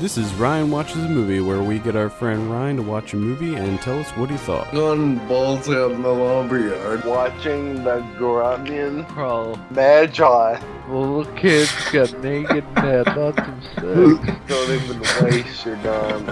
This 0.00 0.18
is 0.18 0.34
Ryan 0.34 0.72
Watches 0.72 1.04
a 1.04 1.08
Movie, 1.08 1.38
where 1.38 1.62
we 1.62 1.78
get 1.78 1.94
our 1.94 2.10
friend 2.10 2.50
Ryan 2.50 2.78
to 2.78 2.82
watch 2.82 3.12
a 3.12 3.16
movie 3.16 3.54
and 3.54 3.80
tell 3.80 3.96
us 4.00 4.10
what 4.16 4.28
he 4.28 4.36
thought. 4.36 4.74
On 4.74 5.24
balls 5.28 5.68
out 5.68 5.92
in 5.92 6.02
the 6.02 6.08
lumberyard. 6.08 7.04
Watching 7.04 7.84
the 7.84 8.00
Grunion 8.18 9.04
crawl. 9.04 9.56
Magi. 9.70 10.60
Little 10.88 11.24
kids 11.36 11.70
got 11.92 12.12
naked 12.24 12.64
and 12.64 12.78
had 12.78 13.16
lots 13.16 13.38
of 13.38 13.62
sex. 13.62 14.40
Don't 14.48 14.70
even 14.72 15.00
waste 15.22 15.64
your 15.64 15.76
time. 15.76 16.26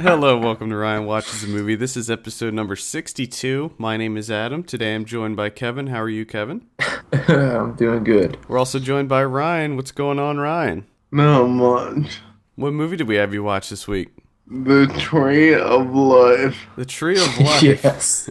Hello, 0.00 0.38
welcome 0.38 0.70
to 0.70 0.76
Ryan 0.76 1.04
Watches 1.04 1.44
a 1.44 1.48
Movie. 1.48 1.74
This 1.74 1.94
is 1.94 2.10
episode 2.10 2.54
number 2.54 2.74
62. 2.74 3.74
My 3.76 3.98
name 3.98 4.16
is 4.16 4.30
Adam. 4.30 4.64
Today 4.64 4.94
I'm 4.94 5.04
joined 5.04 5.36
by 5.36 5.50
Kevin. 5.50 5.88
How 5.88 6.00
are 6.00 6.08
you, 6.08 6.24
Kevin? 6.24 6.66
I'm 7.28 7.74
doing 7.74 8.02
good. 8.02 8.38
We're 8.48 8.58
also 8.58 8.78
joined 8.78 9.10
by 9.10 9.24
Ryan. 9.24 9.76
What's 9.76 9.92
going 9.92 10.18
on, 10.18 10.38
Ryan? 10.38 10.86
Not 11.10 11.48
much. 11.48 12.20
What 12.62 12.74
movie 12.74 12.96
did 12.96 13.08
we 13.08 13.16
have 13.16 13.34
you 13.34 13.42
watch 13.42 13.70
this 13.70 13.88
week? 13.88 14.10
The 14.46 14.86
Tree 14.96 15.52
of 15.52 15.92
Life. 15.96 16.68
The 16.76 16.84
Tree 16.84 17.20
of 17.20 17.36
Life. 17.40 17.60
Yes. 17.62 18.30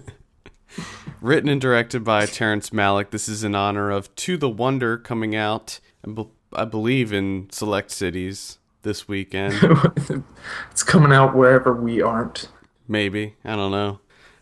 Written 1.21 1.49
and 1.49 1.59
directed 1.59 2.05
by 2.05 2.27
Terrence 2.27 2.69
Malick. 2.69 3.11
This 3.11 3.27
is 3.27 3.43
in 3.43 3.55
honor 3.55 3.91
of 3.91 4.15
To 4.15 4.37
the 4.37 4.47
Wonder 4.47 4.97
coming 4.97 5.35
out, 5.35 5.81
I 6.53 6.63
believe, 6.63 7.11
in 7.11 7.49
select 7.51 7.91
cities 7.91 8.57
this 8.83 9.05
weekend. 9.05 9.55
it's 10.71 10.83
coming 10.83 11.11
out 11.11 11.35
wherever 11.35 11.73
we 11.73 12.01
aren't. 12.01 12.47
Maybe. 12.87 13.35
I 13.43 13.57
don't 13.57 13.71
know. 13.73 13.99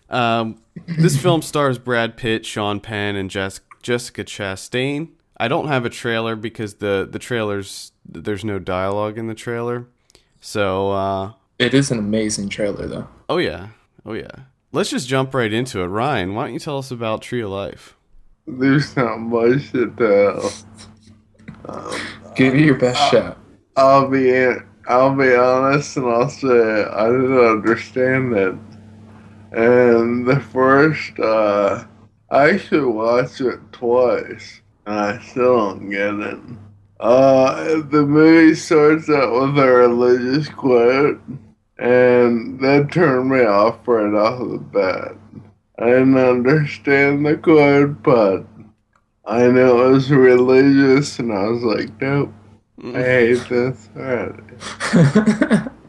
Um, 0.07 0.61
this 0.85 1.19
film 1.19 1.41
stars 1.41 1.79
Brad 1.79 2.15
Pitt, 2.15 2.45
Sean 2.45 2.79
Penn, 2.79 3.15
and 3.15 3.27
Jessica 3.27 4.23
Chastain. 4.23 5.09
I 5.39 5.47
don't 5.47 5.67
have 5.67 5.83
a 5.83 5.89
trailer 5.89 6.35
because 6.35 6.75
the, 6.75 7.07
the 7.09 7.17
trailers, 7.17 7.91
there's 8.11 8.43
no 8.45 8.59
dialogue 8.59 9.17
in 9.17 9.27
the 9.27 9.35
trailer. 9.35 9.87
So, 10.41 10.91
uh, 10.91 11.31
It 11.57 11.73
is 11.73 11.91
an 11.91 11.99
amazing 11.99 12.49
trailer, 12.49 12.87
though. 12.87 13.07
oh 13.27 13.37
yeah. 13.37 13.67
Oh 14.05 14.13
yeah. 14.13 14.31
Let's 14.71 14.89
just 14.91 15.07
jump 15.07 15.33
right 15.33 15.51
into 15.51 15.81
it. 15.81 15.87
Ryan, 15.87 16.33
why 16.35 16.45
don't 16.45 16.53
you 16.53 16.59
tell 16.59 16.77
us 16.77 16.91
about 16.91 17.21
Tree 17.21 17.41
of 17.41 17.49
Life? 17.49 17.95
There's 18.47 18.95
not 18.95 19.17
much 19.19 19.71
to 19.71 19.91
tell. 19.91 20.51
Give 22.35 22.55
you 22.55 22.65
your 22.65 22.75
best 22.75 23.11
shot. 23.11 23.37
I'll 23.75 24.07
be 24.09 24.31
I'll 24.87 25.15
be 25.15 25.33
honest 25.35 25.97
and 25.97 26.07
I'll 26.07 26.29
say 26.29 26.83
I 26.83 27.07
didn't 27.07 27.37
understand 27.45 28.33
it. 28.33 28.55
And 29.51 30.25
the 30.27 30.39
first 30.39 31.19
uh 31.19 31.83
I 32.31 32.51
actually 32.51 32.85
watched 32.85 33.41
it 33.41 33.59
twice 33.71 34.61
and 34.85 34.95
I 34.95 35.19
still 35.21 35.57
don't 35.57 35.89
get 35.89 36.13
it. 36.13 36.39
Uh 36.99 37.81
the 37.89 38.05
movie 38.05 38.55
starts 38.55 39.09
out 39.09 39.33
with 39.33 39.57
a 39.57 39.71
religious 39.71 40.49
quote 40.49 41.21
and 41.77 42.59
that 42.59 42.91
turned 42.91 43.29
me 43.29 43.41
off 43.45 43.87
right 43.87 44.13
off 44.13 44.39
the 44.39 44.57
bat. 44.57 45.15
I 45.77 45.85
didn't 45.85 46.17
understand 46.17 47.25
the 47.25 47.37
quote 47.37 48.03
but 48.03 48.45
I 49.25 49.47
know 49.47 49.87
it 49.87 49.91
was 49.91 50.11
religious 50.11 51.19
and 51.19 51.31
I 51.31 51.47
was 51.47 51.63
like, 51.63 52.01
nope. 52.01 52.33
I 52.83 53.01
hate 53.01 53.47
this 53.49 53.89
already. 53.95 54.43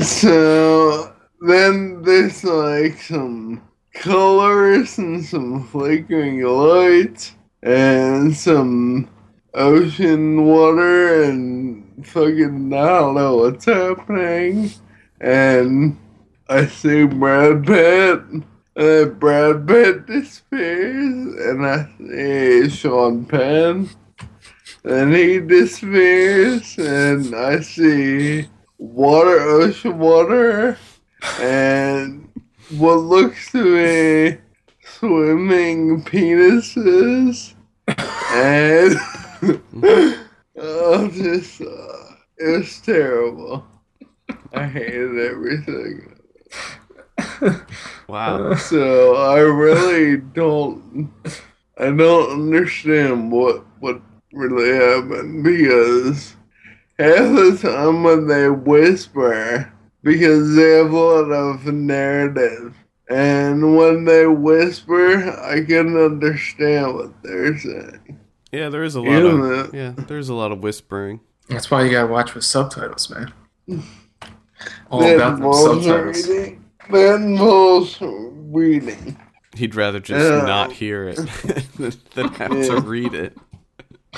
So 0.00 1.12
then 1.42 2.02
there's 2.02 2.42
like 2.42 2.98
some 3.00 3.62
colors 3.92 4.98
and 4.98 5.24
some 5.24 5.68
flickering 5.68 6.42
lights 6.42 7.36
and 7.62 8.34
some 8.34 9.08
ocean 9.54 10.44
water 10.44 11.24
and 11.24 12.06
fucking 12.06 12.72
I 12.72 12.86
don't 12.86 13.14
know 13.14 13.36
what's 13.36 13.64
happening. 13.64 14.70
And 15.20 15.98
I 16.48 16.66
see 16.66 17.06
Brad 17.06 17.64
Pitt. 17.66 18.20
And 18.20 18.44
then 18.76 19.14
Brad 19.14 19.68
Pitt 19.68 20.06
disappears, 20.06 21.36
and 21.46 21.64
I 21.64 21.88
see 21.98 22.68
Sean 22.68 23.24
Penn. 23.24 23.88
And 24.82 25.14
he 25.14 25.38
disappears, 25.38 26.76
and 26.76 27.34
I 27.34 27.60
see 27.60 28.48
water, 28.78 29.38
ocean 29.40 29.98
water, 29.98 30.76
and 31.40 32.28
what 32.76 32.96
looks 32.96 33.52
to 33.52 33.62
me 33.62 34.38
swimming 34.84 36.02
penises, 36.02 37.54
and 37.86 38.96
oh, 40.56 41.08
just 41.08 41.60
uh, 41.60 42.14
it 42.38 42.58
was 42.58 42.80
terrible. 42.80 43.64
I 44.52 44.66
hated 44.66 45.18
everything. 45.18 46.10
Wow. 48.08 48.54
So 48.54 49.16
I 49.16 49.38
really 49.40 50.18
don't, 50.18 51.10
I 51.78 51.90
don't 51.90 52.30
understand 52.30 53.32
what 53.32 53.64
what 53.80 54.00
really 54.32 54.74
happened 54.74 55.42
because 55.42 56.34
half 56.98 57.34
the 57.34 57.58
time 57.60 58.02
when 58.02 58.26
they 58.26 58.50
whisper, 58.50 59.72
because 60.02 60.54
they 60.54 60.70
have 60.76 60.92
a 60.92 60.96
lot 60.96 61.32
of 61.32 61.66
narrative, 61.66 62.76
and 63.08 63.76
when 63.76 64.04
they 64.04 64.26
whisper, 64.26 65.30
I 65.40 65.64
can 65.64 65.96
understand 65.96 66.94
what 66.94 67.22
they're 67.22 67.58
saying. 67.58 68.20
Yeah, 68.54 68.68
there 68.68 68.82
is 68.84 68.94
a 68.94 69.00
lot 69.00 69.12
Isn't 69.22 69.40
of 69.40 69.74
it? 69.74 69.76
yeah, 69.76 69.92
there's 70.06 70.28
a 70.28 70.34
lot 70.34 70.52
of 70.52 70.60
whispering. 70.60 71.20
That's 71.48 71.70
why 71.70 71.82
you 71.84 71.90
gotta 71.90 72.06
watch 72.10 72.34
with 72.34 72.44
subtitles, 72.44 73.10
man. 73.10 73.32
All 74.90 75.00
That 75.00 75.16
about 75.16 75.40
them 75.40 75.52
subtitles. 75.52 76.28
reading. 76.28 76.64
That 76.90 77.14
involves 77.16 77.98
reading. 78.00 79.16
He'd 79.56 79.74
rather 79.74 80.00
just 80.00 80.24
Yeah. 80.30 80.44
not 80.46 80.72
hear 80.72 81.08
it 81.08 81.16
than, 81.76 81.92
than 82.14 82.28
have 82.34 82.50
to 82.50 82.80
read 82.80 83.14
it. 83.14 83.36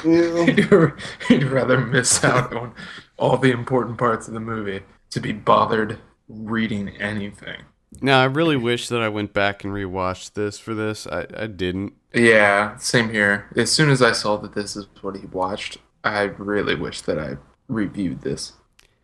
Yeah. 0.05 0.91
You'd 1.31 1.45
rather 1.45 1.79
miss 1.81 2.23
out 2.23 2.55
on 2.55 2.75
all 3.17 3.37
the 3.39 3.51
important 3.51 3.99
parts 3.99 4.29
of 4.29 4.35
the 4.35 4.41
movie 4.41 4.83
to 5.11 5.21
be 5.21 5.33
bothered 5.33 5.99
reading 6.29 6.89
anything. 7.01 7.63
Now, 8.03 8.21
I 8.21 8.25
really 8.25 8.57
wish 8.57 8.89
that 8.89 9.01
I 9.01 9.09
went 9.09 9.33
back 9.33 9.65
and 9.65 9.73
rewatched 9.73 10.35
this 10.35 10.59
for 10.59 10.75
this. 10.75 11.07
I, 11.07 11.27
I 11.37 11.47
didn't. 11.47 11.95
Yeah, 12.13 12.77
same 12.79 13.11
here. 13.11 13.49
As 13.57 13.71
soon 13.73 13.91
as 13.91 14.03
I 14.03 14.13
saw 14.13 14.37
that 14.39 14.55
this 14.55 14.77
is 14.77 14.87
what 15.01 15.17
he 15.17 15.27
watched, 15.27 15.79
I 16.05 16.23
really 16.23 16.75
wish 16.75 17.01
that 17.03 17.19
I 17.19 17.37
reviewed 17.69 18.23
this. 18.23 18.53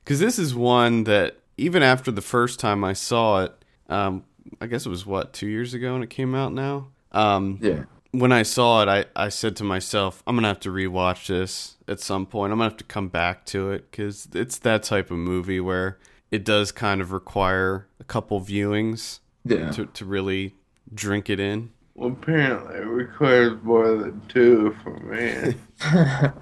Because 0.04 0.20
this 0.20 0.38
is 0.38 0.54
one 0.54 1.04
that, 1.04 1.38
even 1.56 1.82
after 1.82 2.10
the 2.10 2.22
first 2.22 2.58
time 2.60 2.82
I 2.84 2.92
saw 2.92 3.44
it, 3.44 3.64
um, 3.88 4.24
I 4.60 4.66
guess 4.66 4.84
it 4.84 4.90
was 4.90 5.06
what, 5.06 5.32
two 5.32 5.46
years 5.48 5.74
ago 5.74 5.92
when 5.94 6.02
it 6.02 6.10
came 6.10 6.34
out 6.34 6.52
now? 6.52 6.88
Um, 7.12 7.58
Yeah. 7.62 7.84
when 8.10 8.32
I 8.32 8.42
saw 8.42 8.82
it, 8.82 8.88
I, 8.88 9.04
I 9.24 9.28
said 9.28 9.56
to 9.56 9.64
myself, 9.64 10.22
I'm 10.26 10.34
going 10.34 10.42
to 10.42 10.48
have 10.48 10.60
to 10.60 10.70
rewatch 10.70 11.28
this 11.28 11.76
at 11.88 12.00
some 12.00 12.26
point. 12.26 12.52
I'm 12.52 12.58
going 12.58 12.68
to 12.70 12.74
have 12.74 12.78
to 12.78 12.84
come 12.84 13.08
back 13.08 13.46
to 13.46 13.70
it 13.70 13.90
because 13.90 14.28
it's 14.34 14.58
that 14.58 14.82
type 14.82 15.10
of 15.10 15.18
movie 15.18 15.60
where 15.60 15.98
it 16.32 16.44
does 16.44 16.72
kind 16.72 17.00
of 17.00 17.12
require 17.12 17.86
a 18.00 18.04
couple 18.04 18.40
viewings 18.40 19.20
Yeah. 19.44 19.70
to, 19.72 19.86
to 19.86 20.04
really 20.04 20.54
drink 20.92 21.30
it 21.30 21.38
in. 21.38 21.70
Well, 21.94 22.08
apparently 22.10 22.76
it 22.78 22.86
requires 22.86 23.62
more 23.62 23.96
than 23.98 24.22
two 24.28 24.74
for 24.82 24.98
me. 24.98 25.54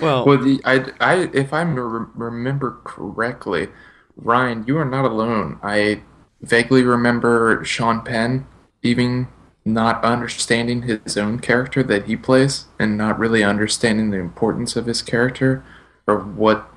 Well, 0.00 0.26
Well, 0.26 0.38
the, 0.38 0.60
I, 0.64 0.90
I, 1.00 1.30
if 1.32 1.52
I 1.52 1.64
me- 1.64 1.80
remember 1.80 2.78
correctly, 2.84 3.68
Ryan, 4.16 4.64
you 4.66 4.76
are 4.78 4.84
not 4.84 5.04
alone. 5.04 5.58
I 5.62 6.02
vaguely 6.42 6.82
remember 6.82 7.64
Sean 7.64 8.02
Penn 8.02 8.46
even 8.82 9.28
not 9.64 10.04
understanding 10.04 10.82
his 10.82 11.16
own 11.16 11.38
character 11.40 11.82
that 11.84 12.06
he 12.06 12.16
plays 12.16 12.66
and 12.78 12.96
not 12.96 13.18
really 13.18 13.42
understanding 13.44 14.10
the 14.10 14.18
importance 14.18 14.76
of 14.76 14.86
his 14.86 15.02
character 15.02 15.64
or 16.06 16.18
what 16.18 16.68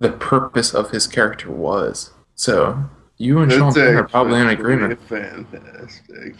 the 0.00 0.10
purpose 0.10 0.74
of 0.74 0.90
his 0.90 1.06
character 1.06 1.50
was. 1.50 2.10
So, 2.34 2.84
you 3.18 3.38
and 3.40 3.52
Sean 3.52 3.72
That's 3.72 3.76
Penn 3.76 3.96
are 3.96 4.08
probably 4.08 4.40
in 4.40 4.48
agreement. 4.48 4.98
Fantastic. 5.02 6.34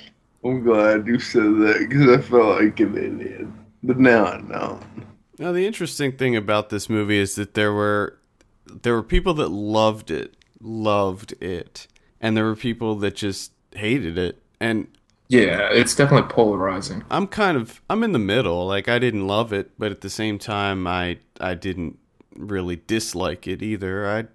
I'm 0.45 0.63
glad 0.65 1.07
you 1.07 1.21
said 1.21 1.43
that 1.43 1.77
because 1.89 2.09
I 2.09 2.21
felt 2.21 2.61
like 2.63 2.81
an 2.81 2.97
idiot. 2.97 3.49
But 3.83 3.99
now 3.99 4.25
I 4.25 4.41
know. 4.41 4.81
Now 5.39 5.53
the 5.53 5.67
interesting 5.67 6.13
thing 6.17 6.37
about 6.37 6.71
this 6.71 6.89
movie 6.91 7.19
is 7.19 7.35
that 7.37 7.55
there 7.55 7.73
were 7.73 8.19
there 8.67 8.95
were 8.95 9.03
people 9.03 9.35
that 9.35 9.51
loved 9.51 10.11
it, 10.11 10.37
loved 10.61 11.33
it, 11.43 11.87
and 12.21 12.37
there 12.37 12.45
were 12.45 12.57
people 12.57 12.97
that 12.97 13.17
just 13.17 13.53
hated 13.75 14.19
it. 14.19 14.43
And 14.61 14.89
Yeah, 15.29 15.69
it's 15.71 15.95
definitely 15.95 16.29
polarizing. 16.31 17.05
I'm 17.11 17.27
kind 17.27 17.57
of 17.57 17.81
I'm 17.91 18.03
in 18.03 18.13
the 18.13 18.19
middle. 18.19 18.67
Like 18.67 18.89
I 18.89 18.99
didn't 18.99 19.27
love 19.27 19.53
it, 19.53 19.73
but 19.79 19.93
at 19.93 20.01
the 20.01 20.11
same 20.11 20.39
time 20.39 20.87
I 20.87 21.19
I 21.41 21.55
didn't 21.55 21.99
really 22.37 22.77
dislike 22.87 23.47
it 23.47 23.63
either. 23.63 24.09
I 24.09 24.27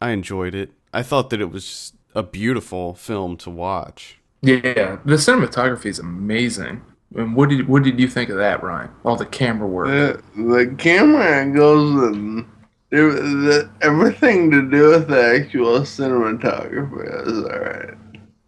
I 0.00 0.10
enjoyed 0.10 0.54
it. 0.54 0.72
I 0.92 1.02
thought 1.02 1.30
that 1.30 1.40
it 1.40 1.50
was 1.50 1.92
a 2.14 2.22
beautiful 2.22 2.94
film 2.94 3.36
to 3.38 3.50
watch. 3.50 4.18
Yeah, 4.42 4.98
the 5.04 5.14
cinematography 5.14 5.86
is 5.86 5.98
amazing. 5.98 6.82
And 7.16 7.36
what 7.36 7.48
did 7.48 7.68
what 7.68 7.82
did 7.82 7.98
you 7.98 8.08
think 8.08 8.30
of 8.30 8.36
that, 8.36 8.62
Ryan? 8.62 8.90
All 9.04 9.16
the 9.16 9.26
camera 9.26 9.68
work. 9.68 9.86
The, 9.88 10.42
the 10.42 10.74
camera 10.76 11.24
angles 11.24 12.02
and 12.02 12.46
it 12.90 13.00
the, 13.00 13.70
everything 13.82 14.50
to 14.50 14.62
do 14.62 14.90
with 14.90 15.08
the 15.08 15.40
actual 15.40 15.80
cinematography 15.80 17.26
was 17.26 17.44
alright. 17.44 17.94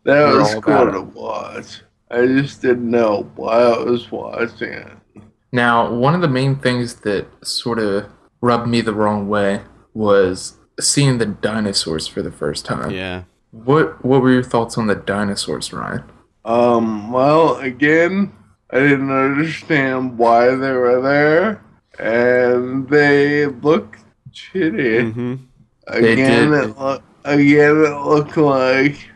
That 0.05 0.19
You're 0.19 0.39
was 0.39 0.55
cool 0.57 0.93
to 0.93 1.01
watch. 1.01 1.83
I 2.11 2.27
just 2.27 2.63
didn't 2.63 2.89
know 2.89 3.31
why 3.35 3.55
I 3.55 3.79
was 3.79 4.11
watching 4.11 4.73
it. 4.73 4.93
Now, 5.51 5.93
one 5.93 6.15
of 6.15 6.21
the 6.21 6.29
main 6.29 6.57
things 6.57 6.97
that 6.97 7.27
sort 7.45 7.79
of 7.79 8.07
rubbed 8.41 8.69
me 8.69 8.81
the 8.81 8.95
wrong 8.95 9.29
way 9.29 9.63
was 9.95 10.57
seeing 10.79 11.19
the 11.19 11.27
dinosaurs 11.27 12.07
for 12.07 12.23
the 12.23 12.31
first 12.33 12.65
time. 12.65 12.91
Yeah. 12.91 13.23
What 13.51 14.05
What 14.05 14.21
were 14.23 14.31
your 14.33 14.43
thoughts 14.43 14.77
on 14.77 14.87
the 14.87 14.95
dinosaurs, 14.95 15.73
Ryan? 15.73 16.05
Um, 16.45 17.11
well, 17.11 17.57
again, 17.57 18.33
I 18.71 18.79
didn't 18.81 19.11
understand 19.11 20.19
why 20.19 20.55
they 20.55 20.73
were 20.73 21.01
there, 21.01 21.65
and 21.99 22.89
they 22.89 23.47
looked 23.47 24.01
shitty. 24.33 25.13
hmm 25.13 25.35
They 25.91 26.13
Again, 26.13 26.51
did. 26.51 26.65
it 26.71 26.79
look, 26.79 27.03
again, 27.25 27.77
it 27.85 28.05
looked 28.05 28.37
like 28.37 29.09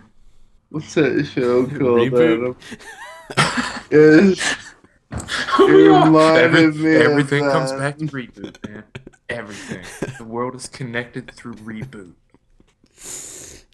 what's 0.70 0.94
that 0.94 1.24
show 1.26 1.66
called? 1.66 2.10
Reboot? 2.12 2.56
Adam? 3.36 3.80
Is 3.90 4.40
it 5.12 5.58
reminded 5.60 6.76
me 6.76 6.96
everything 6.96 7.44
comes 7.44 7.72
back 7.72 7.98
to 7.98 8.04
reboot, 8.06 8.68
man. 8.68 8.84
Everything. 9.28 9.84
the 10.18 10.24
world 10.24 10.54
is 10.54 10.68
connected 10.68 11.30
through 11.32 11.54
reboot. 11.54 12.14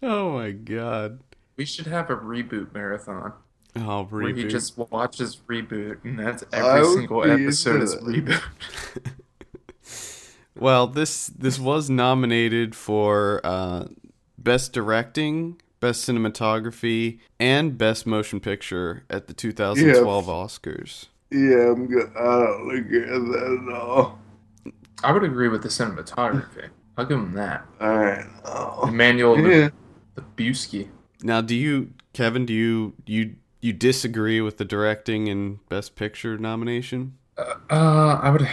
Oh 0.02 0.32
my 0.32 0.50
god. 0.50 1.20
We 1.56 1.64
should 1.64 1.86
have 1.86 2.10
a 2.10 2.16
reboot 2.16 2.74
marathon 2.74 3.32
Oh, 3.74 4.04
where 4.04 4.34
he 4.34 4.44
just 4.44 4.78
watches 4.78 5.36
reboot, 5.48 6.02
and 6.04 6.18
that's 6.18 6.44
every 6.52 6.84
single 6.94 7.24
episode 7.24 7.82
into 7.82 7.84
is 7.84 7.94
that. 7.94 8.02
reboot. 8.04 9.12
Well, 10.58 10.86
this 10.86 11.26
this 11.26 11.58
was 11.58 11.90
nominated 11.90 12.74
for 12.74 13.42
uh, 13.44 13.88
best 14.38 14.72
directing, 14.72 15.60
best 15.80 16.08
cinematography, 16.08 17.18
and 17.38 17.76
best 17.76 18.06
motion 18.06 18.40
picture 18.40 19.04
at 19.10 19.26
the 19.26 19.34
2012 19.34 20.26
Oscars. 20.26 21.06
Yeah, 21.30 21.72
I'm 21.72 21.86
good. 21.86 22.10
I 22.16 22.22
don't 22.22 22.76
agree 22.76 23.00
with 23.00 23.32
that 23.32 23.66
at 23.68 23.74
all. 23.74 24.18
I 25.02 25.12
would 25.12 25.24
agree 25.24 25.48
with 25.48 25.62
the 25.62 25.68
cinematography. 25.68 26.68
I'll 26.96 27.04
give 27.04 27.18
him 27.18 27.32
that. 27.34 27.66
All 27.80 27.96
right. 27.98 28.24
Oh. 28.44 28.88
Emmanuel 28.88 29.38
Yeah. 29.38 29.68
Lubezki. 30.16 30.88
Now, 31.22 31.40
do 31.40 31.54
you, 31.54 31.90
Kevin? 32.12 32.46
Do 32.46 32.52
you 32.54 32.94
you 33.06 33.34
you 33.60 33.72
disagree 33.72 34.40
with 34.40 34.56
the 34.58 34.64
directing 34.64 35.28
and 35.28 35.66
best 35.68 35.96
picture 35.96 36.38
nomination? 36.38 37.14
Uh, 37.36 37.54
uh, 37.70 38.20
I 38.22 38.30
would. 38.30 38.48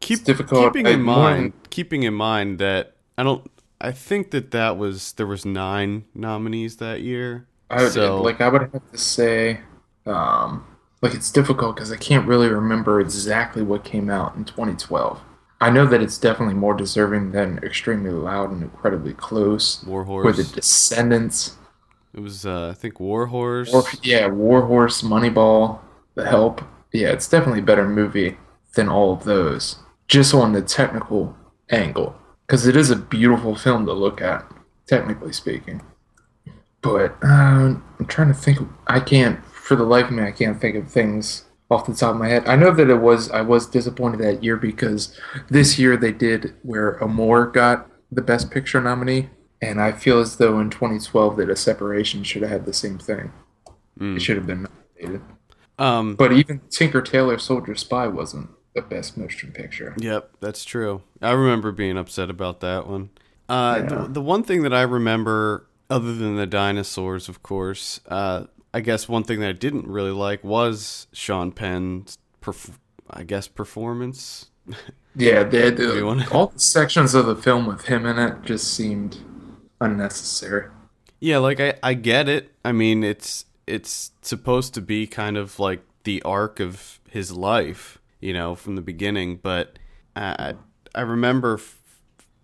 Keep 0.00 0.24
difficult. 0.24 0.64
keeping 0.72 0.86
I- 0.86 0.90
in 0.90 1.02
more 1.02 1.16
mind 1.16 1.52
keeping 1.70 2.02
in 2.02 2.14
mind 2.14 2.58
that 2.58 2.96
I 3.16 3.22
don't. 3.22 3.48
I 3.80 3.90
think 3.92 4.30
that 4.32 4.50
that 4.52 4.76
was 4.76 5.12
there 5.14 5.26
was 5.26 5.44
nine 5.44 6.04
nominees 6.14 6.76
that 6.76 7.00
year. 7.02 7.46
I 7.70 7.82
would, 7.84 7.92
So- 7.92 8.20
like 8.22 8.40
I 8.40 8.48
would 8.48 8.62
have 8.62 8.90
to 8.92 8.98
say, 8.98 9.60
um, 10.06 10.64
like 11.02 11.14
it's 11.14 11.30
difficult 11.30 11.74
because 11.76 11.92
I 11.92 11.96
can't 11.96 12.26
really 12.26 12.48
remember 12.48 13.00
exactly 13.00 13.62
what 13.62 13.84
came 13.84 14.08
out 14.08 14.34
in 14.36 14.44
2012. 14.44 15.20
I 15.60 15.70
know 15.70 15.86
that 15.86 16.00
it's 16.02 16.18
definitely 16.18 16.54
more 16.54 16.74
deserving 16.74 17.32
than 17.32 17.58
Extremely 17.58 18.10
Loud 18.10 18.50
and 18.50 18.62
Incredibly 18.62 19.12
Close, 19.12 19.84
War 19.84 20.04
or 20.04 20.32
The 20.32 20.42
Descendants, 20.44 21.56
It 22.14 22.20
was 22.20 22.44
uh, 22.46 22.70
I 22.70 22.74
think 22.74 22.98
War 22.98 23.26
Horse. 23.26 23.72
or 23.72 23.84
yeah, 24.02 24.26
War 24.26 24.62
Horse, 24.62 25.02
Moneyball, 25.02 25.78
The 26.14 26.26
Help. 26.26 26.62
Yeah, 26.92 27.08
it's 27.08 27.28
definitely 27.28 27.60
a 27.60 27.64
better 27.64 27.88
movie 27.88 28.36
than 28.74 28.88
all 28.88 29.12
of 29.12 29.24
those, 29.24 29.76
just 30.08 30.34
on 30.34 30.52
the 30.52 30.62
technical 30.62 31.36
angle, 31.70 32.16
because 32.46 32.66
it 32.66 32.74
is 32.76 32.90
a 32.90 32.96
beautiful 32.96 33.54
film 33.54 33.86
to 33.86 33.92
look 33.92 34.20
at, 34.20 34.44
technically 34.86 35.32
speaking. 35.32 35.80
But 36.80 37.16
um, 37.22 37.84
I'm 38.00 38.06
trying 38.06 38.28
to 38.28 38.34
think. 38.34 38.58
I 38.88 38.98
can't, 38.98 39.38
for 39.62 39.76
the 39.76 39.84
life 39.84 40.06
of 40.06 40.12
me, 40.12 40.22
I 40.24 40.32
can't 40.32 40.60
think 40.60 40.76
of 40.76 40.90
things 40.90 41.44
off 41.70 41.86
the 41.86 41.94
top 41.94 42.14
of 42.14 42.20
my 42.20 42.28
head. 42.28 42.46
I 42.46 42.56
know 42.56 42.70
that 42.72 42.90
it 42.90 42.96
was. 43.00 43.30
I 43.30 43.40
was 43.42 43.66
disappointed 43.66 44.20
that 44.20 44.42
year 44.44 44.56
because 44.56 45.18
this 45.48 45.78
year 45.78 45.96
they 45.96 46.12
did 46.12 46.54
where 46.62 46.92
Amour 46.98 47.46
got 47.46 47.88
the 48.10 48.22
Best 48.22 48.50
Picture 48.50 48.80
nominee, 48.80 49.30
and 49.62 49.80
I 49.80 49.92
feel 49.92 50.18
as 50.20 50.36
though 50.36 50.58
in 50.60 50.68
2012 50.70 51.36
that 51.36 51.48
A 51.50 51.56
Separation 51.56 52.24
should 52.24 52.42
have 52.42 52.50
had 52.50 52.66
the 52.66 52.72
same 52.74 52.98
thing. 52.98 53.32
Mm. 53.98 54.16
It 54.16 54.20
should 54.20 54.36
have 54.36 54.46
been 54.46 54.66
nominated. 55.00 55.22
Um. 55.78 56.14
But 56.16 56.32
even 56.32 56.60
Tinker 56.70 57.00
Tailor 57.00 57.38
Soldier 57.38 57.74
Spy 57.74 58.06
wasn't 58.06 58.50
the 58.74 58.82
best 58.82 59.16
motion 59.16 59.52
picture. 59.52 59.94
Yep, 59.98 60.36
that's 60.40 60.64
true. 60.64 61.02
I 61.20 61.32
remember 61.32 61.72
being 61.72 61.96
upset 61.98 62.30
about 62.30 62.60
that 62.60 62.86
one. 62.86 63.10
Uh, 63.48 63.80
Yeah. 63.82 63.86
the, 63.88 64.08
the 64.08 64.20
one 64.22 64.42
thing 64.42 64.62
that 64.62 64.72
I 64.72 64.82
remember, 64.82 65.66
other 65.90 66.14
than 66.14 66.36
the 66.36 66.46
dinosaurs, 66.46 67.28
of 67.28 67.42
course, 67.42 68.00
uh, 68.08 68.44
I 68.74 68.80
guess 68.80 69.08
one 69.08 69.22
thing 69.24 69.40
that 69.40 69.48
I 69.48 69.52
didn't 69.52 69.86
really 69.86 70.10
like 70.10 70.42
was 70.42 71.06
Sean 71.12 71.52
Penn's, 71.52 72.16
perf- 72.40 72.78
I 73.10 73.22
guess, 73.22 73.46
performance. 73.48 74.50
Yeah, 75.14 75.42
they, 75.44 75.70
Do 75.70 76.06
wanna- 76.06 76.26
all 76.30 76.46
the 76.48 76.58
sections 76.58 77.14
of 77.14 77.26
the 77.26 77.36
film 77.36 77.66
with 77.66 77.84
him 77.86 78.06
in 78.06 78.18
it 78.18 78.42
just 78.42 78.72
seemed 78.72 79.18
unnecessary. 79.80 80.68
Yeah, 81.20 81.38
like 81.38 81.60
I, 81.60 81.74
I 81.82 81.94
get 81.94 82.28
it. 82.28 82.52
I 82.64 82.72
mean, 82.72 83.04
it's 83.04 83.44
it's 83.66 84.10
supposed 84.22 84.74
to 84.74 84.80
be 84.80 85.06
kind 85.06 85.36
of 85.36 85.58
like 85.60 85.82
the 86.04 86.20
arc 86.22 86.58
of 86.60 86.98
his 87.08 87.32
life, 87.32 87.98
you 88.20 88.32
know, 88.32 88.54
from 88.54 88.74
the 88.74 88.82
beginning. 88.82 89.36
But 89.36 89.78
I 90.16 90.54
I 90.94 91.02
remember 91.02 91.54
f- 91.54 91.78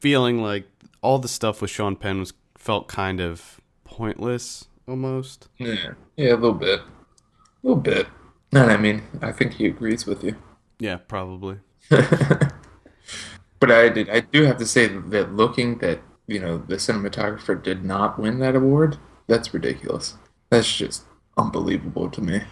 feeling 0.01 0.41
like 0.43 0.69
all 1.03 1.19
the 1.19 1.29
stuff 1.29 1.61
with 1.61 1.71
Sean 1.71 1.97
Penn 1.97 2.21
was 2.21 2.33
felt 2.57 2.87
kind 2.87 3.21
of 3.21 3.61
pointless 3.85 4.68
almost. 4.89 5.49
Yeah, 5.59 5.93
yeah, 6.17 6.33
a 6.33 6.35
little 6.35 6.53
bit, 6.55 6.81
a 6.81 6.87
little 7.63 7.81
bit. 7.81 8.07
And 8.53 8.71
I 8.71 8.77
mean, 8.77 9.03
I 9.21 9.33
think 9.33 9.55
he 9.55 9.67
agrees 9.67 10.07
with 10.07 10.25
you. 10.25 10.37
Yeah, 10.79 10.97
probably. 10.97 11.59
But 13.61 13.73
I 13.73 13.89
did, 13.89 14.09
I 14.09 14.21
do 14.21 14.45
have 14.45 14.59
to 14.59 14.67
say 14.67 14.87
that 14.87 15.33
looking 15.35 15.79
that 15.79 16.01
you 16.27 16.39
know 16.39 16.59
the 16.59 16.77
cinematographer 16.77 17.61
did 17.61 17.85
not 17.85 18.19
win 18.19 18.39
that 18.39 18.55
award, 18.55 18.99
that's 19.27 19.53
ridiculous. 19.53 20.15
That's 20.51 20.77
just 20.77 21.05
unbelievable 21.37 22.09
to 22.11 22.21
me. 22.21 22.43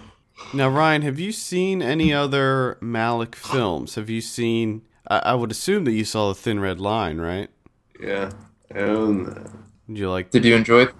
Now, 0.52 0.68
Ryan, 0.68 1.02
have 1.02 1.18
you 1.18 1.32
seen 1.32 1.80
any 1.80 2.12
other 2.12 2.76
Malick 2.82 3.34
films? 3.34 3.94
Have 3.94 4.10
you 4.10 4.20
seen? 4.20 4.82
I, 5.08 5.18
I 5.18 5.34
would 5.34 5.50
assume 5.50 5.84
that 5.84 5.92
you 5.92 6.04
saw 6.04 6.28
the 6.28 6.34
Thin 6.34 6.60
Red 6.60 6.80
Line, 6.80 7.18
right? 7.18 7.48
Yeah. 8.00 8.32
Oh, 8.74 9.10
and 9.10 9.26
Did 9.86 9.98
you 9.98 10.10
like? 10.10 10.30
Did 10.30 10.44
you 10.44 10.56
enjoy 10.56 10.82
it? 10.82 10.94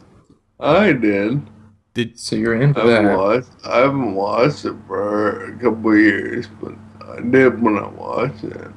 I 0.61 0.93
did. 0.93 1.47
Did 1.95 2.19
So 2.19 2.37
you're 2.37 2.61
into 2.61 2.81
I 2.81 2.87
haven't 2.87 3.05
that? 3.07 3.19
watched. 3.19 3.49
I 3.65 3.79
haven't 3.79 4.15
watched 4.15 4.65
it 4.65 4.75
for 4.87 5.45
a 5.53 5.59
couple 5.59 5.93
of 5.93 5.99
years, 5.99 6.47
but 6.61 6.75
I 7.07 7.21
did 7.21 7.63
when 7.63 7.79
I 7.79 7.89
watched 7.89 8.45
it. 8.45 8.69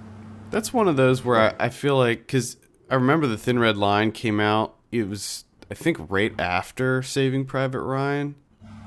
That's 0.51 0.74
one 0.74 0.88
of 0.88 0.95
those 0.95 1.24
where 1.24 1.39
I, 1.59 1.65
I 1.65 1.69
feel 1.69 1.98
like 1.98 2.19
because 2.19 2.57
I 2.89 2.95
remember 2.95 3.27
the 3.27 3.38
Thin 3.38 3.59
Red 3.59 3.77
Line 3.77 4.12
came 4.12 4.39
out. 4.39 4.75
It 4.91 5.07
was 5.07 5.45
I 5.69 5.75
think 5.75 5.98
right 6.09 6.33
after 6.39 7.01
Saving 7.03 7.45
Private 7.45 7.81
Ryan, 7.81 8.36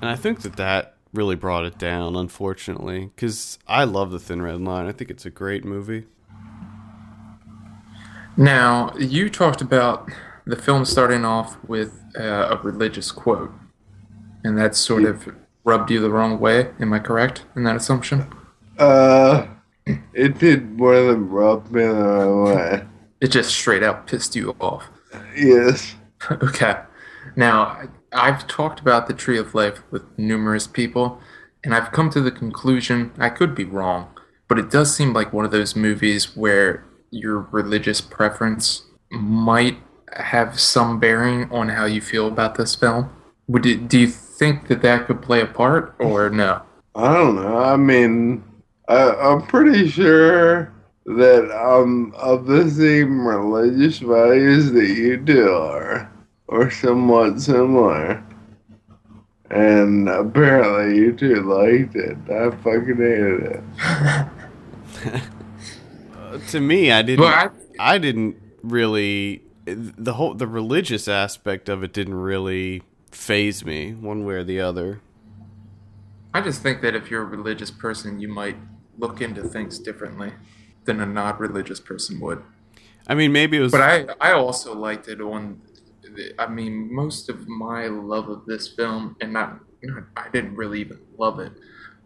and 0.01 0.11
I 0.11 0.17
think 0.17 0.43
that 0.43 0.57
that 0.57 0.97
really 1.13 1.37
brought 1.37 1.65
it 1.65 1.79
down. 1.79 2.17
Unfortunately, 2.17 3.11
because 3.15 3.59
I 3.69 3.85
love 3.85 4.11
the 4.11 4.19
Thin 4.19 4.43
Red 4.43 4.61
Line. 4.61 4.87
I 4.87 4.93
think 4.93 5.11
it's 5.11 5.27
a 5.27 5.31
great 5.31 5.65
movie. 5.65 6.05
Now, 8.37 8.95
you 8.99 9.29
talked 9.29 9.61
about 9.61 10.11
the 10.47 10.57
film 10.57 10.85
starting 10.85 11.25
off 11.25 11.57
with 11.67 12.03
uh, 12.19 12.49
a 12.51 12.61
religious 12.63 13.11
quote, 13.11 13.53
and 14.45 14.59
that 14.59 14.75
sort 14.75 15.05
of 15.05 15.29
rubbed 15.65 15.91
you 15.91 16.01
the 16.01 16.11
wrong 16.11 16.39
way. 16.41 16.71
Am 16.81 16.93
I 16.93 16.99
correct 16.99 17.45
in 17.55 17.65
that 17.65 17.77
assumption? 17.77 18.33
Uh, 18.79 19.47
it 20.15 20.39
did 20.39 20.73
more 20.73 21.01
than 21.01 21.29
rub 21.29 21.71
me 21.71 21.83
the 21.83 21.95
wrong 21.95 22.45
way. 22.45 22.85
It 23.21 23.29
just 23.29 23.51
straight 23.51 23.83
out 23.83 24.07
pissed 24.07 24.35
you 24.35 24.57
off. 24.61 24.89
Yes. 25.37 25.95
okay. 26.31 26.81
Now, 27.37 27.83
I've 28.13 28.47
talked 28.47 28.81
about 28.81 29.07
the 29.07 29.15
Tree 29.15 29.39
of 29.39 29.55
Life 29.55 29.83
with 29.91 30.03
numerous 30.19 30.67
people, 30.67 31.21
and 31.65 31.75
I've 31.75 31.93
come 31.93 32.11
to 32.11 32.21
the 32.21 32.31
conclusion, 32.31 33.13
I 33.19 33.31
could 33.31 33.55
be 33.55 33.65
wrong, 33.65 34.09
but 34.49 34.59
it 34.59 34.71
does 34.71 34.95
seem 34.95 35.13
like 35.13 35.33
one 35.33 35.45
of 35.45 35.51
those 35.51 35.77
movies 35.77 36.37
where 36.37 36.85
your 37.11 37.47
religious 37.53 38.01
preference 38.01 38.83
might 39.11 39.79
have 40.17 40.59
some 40.59 40.99
bearing 41.01 41.51
on 41.51 41.69
how 41.71 41.85
you 41.85 42.01
feel 42.01 42.29
about 42.29 42.57
this 42.57 42.75
film. 42.75 43.11
Would 43.49 43.67
it, 43.67 43.89
do 43.89 43.99
you 43.99 44.09
think 44.09 44.69
that 44.69 44.83
that 44.83 45.07
could 45.07 45.23
play 45.23 45.41
a 45.41 45.47
part, 45.47 45.95
or 45.99 46.31
no? 46.31 46.63
I 46.95 47.15
don't 47.15 47.37
know. 47.37 47.59
I 47.59 47.77
mean, 47.77 48.45
I, 48.89 49.11
I'm 49.11 49.47
pretty 49.47 49.89
sure 49.89 50.73
that 51.05 51.51
I'm 51.53 52.15
of 52.15 52.47
the 52.47 52.71
same 52.71 53.27
religious 53.27 53.99
values 53.99 54.73
that 54.73 54.89
you 54.89 55.25
two 55.25 55.51
are, 55.51 56.11
or 56.49 56.71
somewhat 56.71 57.41
similar. 57.41 58.23
And 59.51 60.09
apparently, 60.09 60.97
you 60.97 61.13
two 61.13 61.43
liked 61.43 61.95
it. 61.95 62.17
I 62.31 62.51
fucking 62.63 62.97
hated 62.97 63.43
it. 63.43 63.63
Uh, 66.33 66.39
to 66.49 66.61
me, 66.61 66.91
I 66.93 67.03
didn't. 67.03 67.21
Well, 67.21 67.51
I, 67.79 67.95
I 67.95 67.99
didn't 67.99 68.37
really 68.63 69.42
the 69.65 70.15
whole 70.15 70.35
the 70.35 70.47
religious 70.47 71.09
aspect 71.09 71.69
of 71.69 71.83
it 71.83 71.93
didn't 71.93 72.15
really 72.15 72.83
phase 73.11 73.65
me 73.65 73.93
one 73.93 74.25
way 74.25 74.35
or 74.35 74.45
the 74.45 74.61
other. 74.61 75.01
I 76.35 76.41
just 76.41 76.63
think 76.63 76.81
that 76.81 76.95
if 76.95 77.11
you're 77.11 77.23
a 77.23 77.27
religious 77.27 77.71
person, 77.71 78.19
you 78.19 78.29
might 78.29 78.57
look 78.99 79.21
into 79.21 79.43
things 79.43 79.79
differently 79.79 80.33
than 80.85 81.01
a 81.01 81.07
not 81.07 81.39
religious 81.39 81.81
person 81.81 82.21
would. 82.21 82.43
I 83.07 83.15
mean, 83.15 83.33
maybe 83.33 83.59
it 83.59 83.61
was. 83.61 83.73
But 83.73 83.83
I, 83.83 84.07
I 84.21 84.33
also 84.33 84.75
liked 84.75 85.09
it 85.09 85.21
on. 85.21 85.61
I 86.39 86.47
mean, 86.47 86.95
most 86.95 87.29
of 87.29 87.49
my 87.49 87.87
love 87.87 88.29
of 88.29 88.45
this 88.47 88.69
film, 88.69 89.17
and 89.21 89.33
not, 89.33 89.61
you 89.83 89.91
know, 89.91 90.05
I 90.17 90.29
didn't 90.31 90.57
really 90.57 90.81
even 90.81 91.01
love 91.19 91.39
it, 91.39 91.53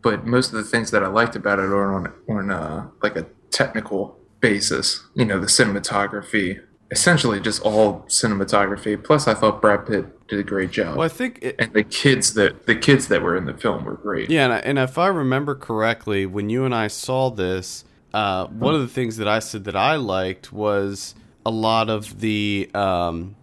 but 0.02 0.26
most 0.26 0.52
of 0.52 0.54
the 0.54 0.64
things 0.64 0.90
that 0.92 1.02
I 1.02 1.08
liked 1.08 1.36
about 1.36 1.58
it 1.58 1.64
are 1.64 1.92
on 1.92 2.12
on 2.28 2.50
uh, 2.50 2.88
like 3.02 3.16
a 3.16 3.26
technical 3.50 4.18
basis. 4.40 5.04
You 5.14 5.24
know, 5.24 5.40
the 5.40 5.46
cinematography, 5.46 6.60
essentially 6.90 7.40
just 7.40 7.62
all 7.62 8.04
cinematography. 8.08 9.02
Plus, 9.02 9.26
I 9.26 9.34
thought 9.34 9.60
Brad 9.60 9.86
Pitt 9.86 10.26
did 10.28 10.38
a 10.38 10.42
great 10.42 10.70
job, 10.70 10.96
well, 10.96 11.06
I 11.06 11.08
think 11.08 11.38
it, 11.42 11.56
and 11.58 11.72
the 11.72 11.84
kids 11.84 12.34
that 12.34 12.66
the 12.66 12.74
kids 12.74 13.08
that 13.08 13.22
were 13.22 13.36
in 13.36 13.44
the 13.44 13.54
film 13.54 13.84
were 13.84 13.94
great. 13.94 14.30
Yeah, 14.30 14.44
and, 14.44 14.52
I, 14.52 14.58
and 14.58 14.78
if 14.78 14.98
I 14.98 15.06
remember 15.06 15.54
correctly, 15.54 16.26
when 16.26 16.50
you 16.50 16.64
and 16.64 16.74
I 16.74 16.88
saw 16.88 17.30
this, 17.30 17.84
uh, 18.12 18.46
one 18.46 18.74
of 18.74 18.80
the 18.80 18.88
things 18.88 19.18
that 19.18 19.28
I 19.28 19.38
said 19.38 19.64
that 19.64 19.76
I 19.76 19.96
liked 19.96 20.52
was 20.52 21.14
a 21.44 21.50
lot 21.50 21.88
of 21.90 22.20
the 22.20 22.70
um, 22.74 23.36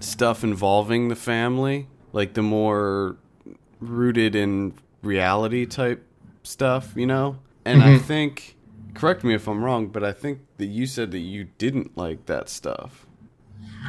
stuff 0.00 0.44
involving 0.44 1.08
the 1.08 1.16
family, 1.16 1.88
like 2.12 2.34
the 2.34 2.42
more 2.42 3.16
rooted 3.80 4.34
in 4.34 4.74
reality 5.02 5.64
type 5.64 6.04
stuff, 6.42 6.92
you 6.96 7.06
know? 7.06 7.38
And 7.64 7.82
I 7.82 7.98
think, 7.98 8.55
correct 8.96 9.24
me 9.24 9.34
if 9.34 9.46
I'm 9.48 9.64
wrong, 9.64 9.88
but 9.88 10.02
I 10.02 10.12
think 10.12 10.40
that 10.58 10.66
you 10.66 10.86
said 10.86 11.10
that 11.12 11.20
you 11.20 11.48
didn't 11.58 11.96
like 11.96 12.26
that 12.26 12.48
stuff. 12.48 13.06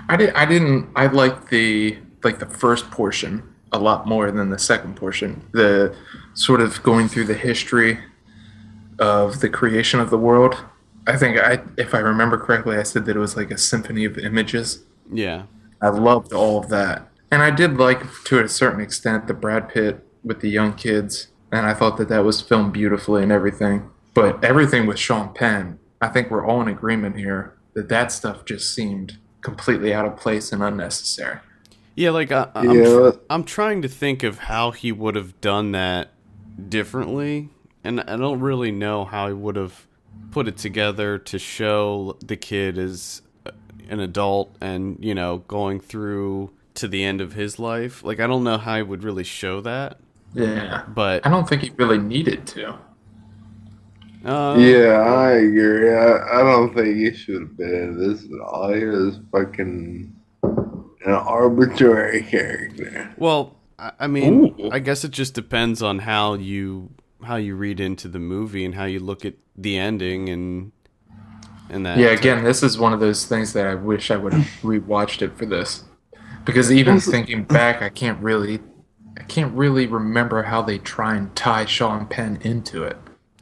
I 0.08 0.16
did. 0.16 0.34
I 0.34 0.46
didn't. 0.46 0.90
I 0.96 1.08
liked 1.08 1.50
the 1.50 1.98
like 2.24 2.40
the 2.40 2.46
first 2.46 2.92
portion 2.92 3.54
a 3.72 3.80
lot 3.80 4.08
more 4.08 4.32
than 4.32 4.50
the 4.50 4.60
second 4.60 4.96
portion. 4.96 5.48
The 5.52 5.96
sort 6.34 6.62
of 6.62 6.82
going 6.84 7.08
through 7.08 7.26
the 7.26 7.34
history 7.34 8.00
of 9.00 9.42
the 9.42 9.50
creation 9.50 10.00
of 10.00 10.10
the 10.10 10.18
world. 10.18 10.56
I 11.06 11.18
think 11.18 11.38
I, 11.38 11.62
if 11.78 11.94
I 11.96 12.00
remember 12.00 12.38
correctly, 12.38 12.78
I 12.78 12.84
said 12.84 13.06
that 13.06 13.16
it 13.16 13.20
was 13.20 13.38
like 13.38 13.52
a 13.52 13.58
symphony 13.58 14.06
of 14.06 14.18
images. 14.18 14.84
Yeah. 15.12 15.44
I 15.82 15.90
loved 15.90 16.34
all 16.34 16.60
of 16.60 16.70
that, 16.70 17.08
and 17.32 17.42
I 17.42 17.52
did 17.52 17.78
like 17.78 18.02
to 18.26 18.40
a 18.44 18.50
certain 18.50 18.82
extent 18.82 19.28
the 19.28 19.34
Brad 19.34 19.70
Pitt 19.70 20.04
with 20.24 20.42
the 20.42 20.50
young 20.50 20.74
kids, 20.74 21.28
and 21.52 21.66
I 21.66 21.74
thought 21.74 21.98
that 21.98 22.10
that 22.10 22.24
was 22.24 22.42
filmed 22.42 22.74
beautifully 22.74 23.24
and 23.24 23.32
everything. 23.32 23.90
But 24.18 24.44
everything 24.44 24.88
with 24.88 24.98
Sean 24.98 25.32
Penn, 25.32 25.78
I 26.02 26.08
think 26.08 26.32
we're 26.32 26.44
all 26.44 26.60
in 26.64 26.68
agreement 26.68 27.18
here 27.18 27.56
that 27.76 27.88
that 27.90 28.12
stuff 28.12 28.46
just 28.46 28.74
seemed 28.74 29.20
completely 29.42 29.94
out 29.94 30.08
of 30.08 30.18
place 30.18 30.52
and 30.52 30.64
unnecessary. 30.64 31.38
Yeah, 31.94 32.10
like 32.10 32.32
I, 32.32 32.50
I'm, 32.56 32.72
Yeah. 32.72 33.12
I'm 33.30 33.44
trying 33.44 33.84
to 33.84 33.88
think 33.88 34.24
of 34.24 34.40
how 34.40 34.72
he 34.72 34.92
would 34.92 35.14
have 35.14 35.40
done 35.40 35.72
that 35.74 36.14
differently, 36.68 37.50
and 37.84 38.02
I 38.02 38.18
don't 38.18 38.40
really 38.40 38.72
know 38.72 39.06
how 39.06 39.28
he 39.28 39.36
would 39.36 39.56
have 39.56 39.86
put 40.32 40.48
it 40.48 40.58
together 40.58 41.20
to 41.20 41.38
show 41.38 42.18
the 42.26 42.36
kid 42.36 42.80
as 42.80 43.22
an 43.88 44.00
adult 44.00 44.56
and 44.60 44.98
you 45.00 45.14
know 45.14 45.44
going 45.48 45.80
through 45.80 46.50
to 46.74 46.88
the 46.88 47.04
end 47.04 47.22
of 47.22 47.34
his 47.34 47.60
life. 47.60 48.04
Like 48.04 48.20
I 48.20 48.26
don't 48.26 48.44
know 48.44 48.58
how 48.58 48.78
he 48.78 48.82
would 48.82 49.04
really 49.04 49.24
show 49.24 49.62
that, 49.62 50.00
Yeah, 50.34 50.86
but 50.88 51.24
I 51.24 51.30
don't 51.30 51.48
think 51.48 51.62
he 51.62 51.70
really 51.78 52.00
needed 52.00 52.48
to. 52.48 52.80
Uh, 54.26 54.56
Yeah, 54.58 55.00
I 55.00 55.32
agree. 55.32 55.94
I, 55.94 56.40
I 56.40 56.44
don't 56.44 56.74
think 56.74 56.96
he 56.96 57.14
should 57.14 57.42
have 57.42 57.58
been 57.58 57.74
in 57.74 57.98
this 57.98 58.24
at 58.26 58.40
all. 58.40 58.74
He 58.74 58.86
was 58.86 59.20
fucking 59.32 60.14
an 60.44 61.12
arbitrary 61.14 62.24
character. 62.24 63.14
Well, 63.18 63.56
I 63.80 63.92
I 64.00 64.08
mean, 64.08 64.56
Ooh. 64.60 64.70
I 64.72 64.80
guess 64.80 65.04
it 65.04 65.12
just 65.12 65.34
depends 65.34 65.82
on 65.82 66.00
how 66.00 66.34
you 66.34 66.90
how 67.24 67.36
you 67.36 67.56
read 67.56 67.80
into 67.80 68.08
the 68.08 68.20
movie 68.20 68.66
and 68.66 68.76
how 68.76 68.86
you 68.86 69.00
look 69.00 69.26
at 69.26 69.36
the 69.56 69.78
ending 69.78 70.30
and 70.30 70.72
and 71.70 71.86
that. 71.86 71.98
Yeah, 71.98 72.10
again, 72.10 72.44
this 72.44 72.64
is 72.64 72.78
one 72.78 72.94
of 72.94 73.00
those 73.00 73.26
things 73.26 73.54
that 73.54 73.68
I 73.68 73.76
wish 73.76 74.12
I 74.12 74.18
would 74.18 74.34
have 74.34 74.46
rewatched 74.62 75.22
it 75.22 75.38
for 75.38 75.46
this, 75.46 75.84
because 76.46 76.72
even 76.72 77.00
thinking 77.00 77.44
back, 77.44 77.82
I 77.82 77.90
can't 77.90 78.22
really, 78.22 78.60
I 79.18 79.24
can't 79.24 79.54
really 79.54 79.86
remember 79.88 80.44
how 80.44 80.62
they 80.62 80.78
try 80.78 81.16
and 81.16 81.36
tie 81.36 81.66
Sean 81.66 82.08
Penn 82.08 82.40
into 82.42 82.84
it. 82.84 82.98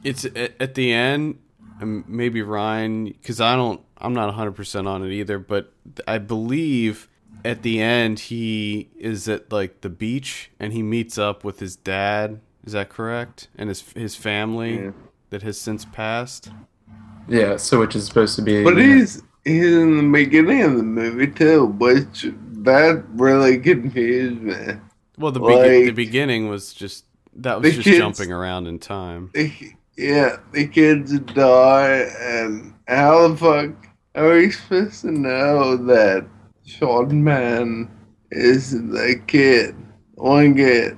It's 0.06 0.24
at, 0.24 0.52
at 0.60 0.74
the 0.74 0.92
end, 0.92 1.38
um, 1.80 2.04
maybe 2.06 2.40
Ryan, 2.42 3.04
because 3.06 3.40
I 3.40 3.56
don't, 3.56 3.80
I'm 3.98 4.14
not 4.14 4.32
100% 4.34 4.86
on 4.86 5.04
it 5.04 5.12
either, 5.12 5.38
but 5.38 5.72
I 6.06 6.18
believe 6.18 7.08
at 7.44 7.62
the 7.62 7.80
end 7.80 8.18
he 8.18 8.88
is 8.98 9.28
at 9.28 9.50
like 9.52 9.80
the 9.80 9.88
beach 9.88 10.50
and 10.60 10.72
he 10.72 10.82
meets 10.82 11.18
up 11.18 11.44
with 11.44 11.60
his 11.60 11.76
dad. 11.76 12.40
Is 12.64 12.72
that 12.72 12.88
correct? 12.88 13.48
And 13.56 13.68
his 13.68 13.82
his 13.94 14.16
family 14.16 14.76
Yeah. 14.76 14.90
that 15.30 15.42
has 15.42 15.58
since 15.60 15.84
passed. 15.84 16.50
Yeah, 17.28 17.56
so 17.56 17.80
which 17.80 17.94
is 17.96 18.06
supposed 18.06 18.36
to 18.36 18.42
be. 18.42 18.64
But 18.64 18.76
you 18.76 18.98
he's 18.98 19.22
he's 19.44 19.66
in 19.74 19.96
the 19.98 20.12
beginning 20.18 20.62
of 20.62 20.76
the 20.76 20.82
movie 20.82 21.28
too, 21.28 21.66
which 21.66 22.26
that 22.62 23.04
really 23.10 23.58
confused 23.58 24.40
me. 24.42 24.74
Well, 25.18 25.32
the 25.32 25.40
begi- 25.40 25.86
the 25.86 25.90
beginning 25.92 26.48
was 26.48 26.72
just 26.74 27.04
that 27.36 27.60
was 27.60 27.74
just 27.74 27.84
kids- 27.84 27.98
jumping 27.98 28.32
around 28.32 28.66
in 28.66 28.78
time. 28.80 29.30
The, 29.34 29.52
yeah, 29.96 30.36
the 30.52 30.66
kids 30.66 31.18
die, 31.20 32.10
and 32.20 32.74
how 32.88 33.28
the 33.28 33.36
fuck 33.36 33.70
are 34.14 34.34
we 34.34 34.50
supposed 34.50 35.02
to 35.02 35.10
know 35.12 35.76
that 35.76 36.26
Sean 36.64 37.22
Man 37.22 37.90
is 38.30 38.70
the 38.70 39.20
kid, 39.26 39.74
one 40.14 40.54
kid? 40.54 40.96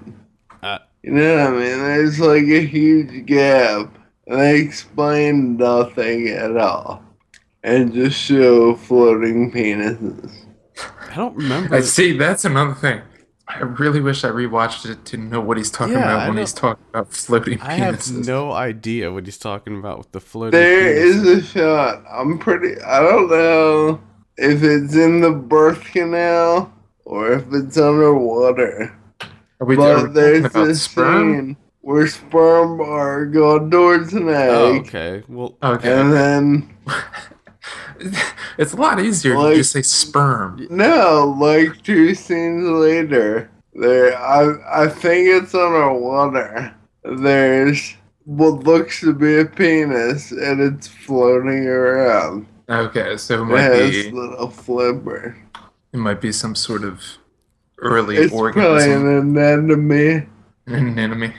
Uh, 0.63 0.79
You 1.03 1.13
know 1.13 1.37
what 1.37 1.47
I 1.47 1.51
mean? 1.51 1.79
There's 1.79 2.21
like 2.21 2.45
a 2.45 2.65
huge 2.65 3.27
gap. 3.27 3.95
And 4.27 4.41
they 4.41 4.61
explain 4.61 5.57
nothing 5.57 6.29
at 6.29 6.57
all. 6.57 7.03
And 7.63 7.93
just 7.95 8.19
show 8.21 8.75
floating 8.77 9.51
penises. 9.51 10.33
I 11.11 11.15
don't 11.15 11.35
remember. 11.35 11.75
I 11.75 11.81
see. 11.81 12.17
That's 12.17 12.45
another 12.45 12.75
thing. 12.75 13.01
I 13.51 13.61
really 13.61 14.01
wish 14.01 14.25
I 14.25 14.29
rewatched 14.29 14.89
it 14.91 15.05
to 15.07 15.17
know 15.17 15.41
what 15.41 15.57
he's 15.57 15.71
talking 15.71 15.95
Yeah, 15.95 16.01
about 16.05 16.21
I 16.21 16.27
when 16.27 16.37
know- 16.37 16.43
he's 16.43 16.53
talking 16.53 16.85
about 16.91 17.13
floating 17.13 17.61
I 17.63 17.73
have 17.75 18.11
no 18.13 18.53
idea 18.53 19.11
what 19.11 19.25
he's 19.25 19.39
talking 19.39 19.79
about 19.79 19.99
with 19.99 20.13
the 20.13 20.21
floating. 20.21 20.53
There 20.61 20.95
penis. 20.95 21.17
is 21.17 21.27
a 21.27 21.43
shot. 21.43 22.05
I'm 22.13 22.39
pretty. 22.39 22.81
I 22.83 23.01
don't 23.01 23.31
know 23.31 24.01
if 24.37 24.63
it's 24.63 24.95
in 24.95 25.23
the 25.23 25.31
birth 25.33 25.83
canal 25.85 26.71
or 27.07 27.33
if 27.33 27.45
it's 27.53 27.79
underwater. 27.79 28.93
Are 29.61 29.67
we, 29.67 29.67
are 29.67 29.67
we 29.67 29.77
But 29.77 29.95
talking 29.97 30.13
there's 30.13 30.45
about 30.45 30.65
this 30.67 30.83
sperm? 30.83 31.35
scene 31.35 31.57
where 31.81 32.07
sperm 32.07 32.81
are 32.83 33.25
going 33.25 33.71
towards 33.71 34.13
an 34.13 34.29
egg. 34.29 34.51
Oh, 34.51 34.77
okay. 34.81 35.23
Well, 35.27 35.57
Okay. 35.63 35.91
And 36.01 36.13
then, 36.13 36.77
it's 38.59 38.73
a 38.73 38.77
lot 38.77 39.01
easier 39.01 39.37
Like- 39.37 39.53
to 39.53 39.57
just 39.59 39.73
say 39.73 39.83
sperm. 39.83 40.67
no, 40.71 41.37
like 41.39 41.83
two 41.83 42.15
scenes 42.15 42.65
later, 42.65 43.51
there, 43.75 44.17
I, 44.19 44.85
I 44.85 44.89
think 44.89 45.29
it's 45.29 45.55
underwater. 45.55 46.75
There's 47.05 47.95
what 48.25 48.65
looks 48.65 49.01
to 49.01 49.13
be 49.15 49.39
a 49.39 49.45
penis 49.45 50.33
and 50.33 50.61
it's 50.61 50.87
floating 50.87 51.67
around. 51.67 52.47
Okay, 52.69 53.17
so 53.17 53.37
it 53.39 53.41
It 53.41 53.45
might 53.45 53.61
has 53.61 53.91
be 53.91 54.11
little 54.11 54.51
flipper. 54.51 55.37
it 55.93 55.97
might 55.97 56.21
be 56.21 56.33
some 56.33 56.55
sort 56.55 56.85
of 56.85 57.03
early 57.79 58.17
It's 58.17 58.31
probably 58.31 58.61
organism 58.61 59.07
an 59.09 59.39
anatomy. 59.39 60.27
an 60.67 60.99
enemy. 60.99 61.33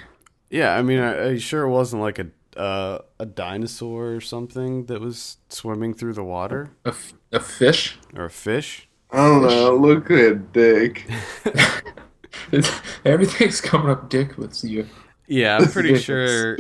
yeah. 0.50 0.76
I 0.76 0.82
mean, 0.82 1.00
I, 1.00 1.30
I 1.32 1.38
sure 1.38 1.64
it 1.64 1.70
wasn't 1.70 2.02
like 2.02 2.18
a 2.18 2.28
uh, 2.60 3.00
a 3.20 3.26
dinosaur 3.26 4.14
or 4.14 4.22
something 4.22 4.86
that 4.86 5.00
was 5.02 5.38
swimming 5.50 5.94
through 5.94 6.14
the 6.14 6.24
water 6.24 6.72
A, 6.86 6.90
f- 6.90 7.14
a 7.32 7.40
fish? 7.40 7.98
or 8.16 8.26
a 8.26 8.30
fish. 8.30 8.88
I 9.12 9.18
don't 9.18 9.42
know. 9.44 9.76
Look 9.76 10.12
at 10.12 10.52
Dick. 10.54 11.10
Everything's 13.06 13.62
coming 13.62 13.90
up 13.90 14.10
dick 14.10 14.38
with 14.38 14.64
you. 14.64 14.88
Yeah, 15.28 15.58
I'm 15.58 15.72
pretty 15.72 15.98
sure. 15.98 16.58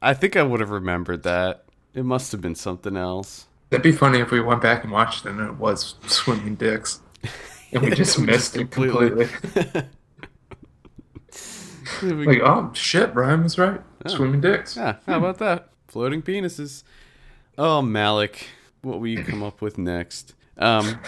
I 0.00 0.14
think 0.14 0.36
I 0.36 0.42
would 0.42 0.60
have 0.60 0.70
remembered 0.70 1.22
that. 1.24 1.64
It 1.94 2.04
must 2.04 2.32
have 2.32 2.40
been 2.40 2.54
something 2.54 2.96
else. 2.96 3.46
That'd 3.70 3.84
be 3.84 3.92
funny 3.92 4.18
if 4.18 4.30
we 4.30 4.40
went 4.40 4.60
back 4.62 4.82
and 4.82 4.92
watched 4.92 5.24
it 5.26 5.30
and 5.30 5.40
it 5.40 5.54
was 5.56 5.94
swimming 6.06 6.54
dicks. 6.56 7.00
And 7.72 7.82
we 7.82 7.90
just 7.90 8.18
We 8.18 8.26
missed 8.32 8.56
it 8.56 8.70
completely. 8.70 9.28
We- 12.02 12.26
like, 12.26 12.40
oh 12.42 12.70
shit, 12.74 13.14
Ryan 13.14 13.44
was 13.44 13.58
right. 13.58 13.80
Swimming 14.06 14.40
dicks. 14.40 14.76
Yeah, 14.76 14.96
how 15.06 15.18
about 15.18 15.38
that? 15.38 15.68
Floating 15.88 16.22
penises. 16.22 16.82
Oh, 17.58 17.82
Malick, 17.82 18.44
what 18.82 19.00
will 19.00 19.08
you 19.08 19.22
come 19.22 19.42
up 19.42 19.60
with 19.60 19.78
next? 19.78 20.34
Um, 20.56 21.00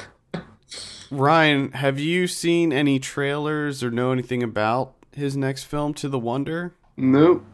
Ryan, 1.11 1.73
have 1.73 1.99
you 1.99 2.27
seen 2.27 2.73
any 2.73 2.99
trailers 2.99 3.83
or 3.83 3.91
know 3.91 4.13
anything 4.13 4.43
about 4.43 4.95
his 5.13 5.37
next 5.37 5.65
film, 5.65 5.95
To 5.95 6.09
the 6.09 6.19
Wonder? 6.19 6.75
Nope. 6.97 7.45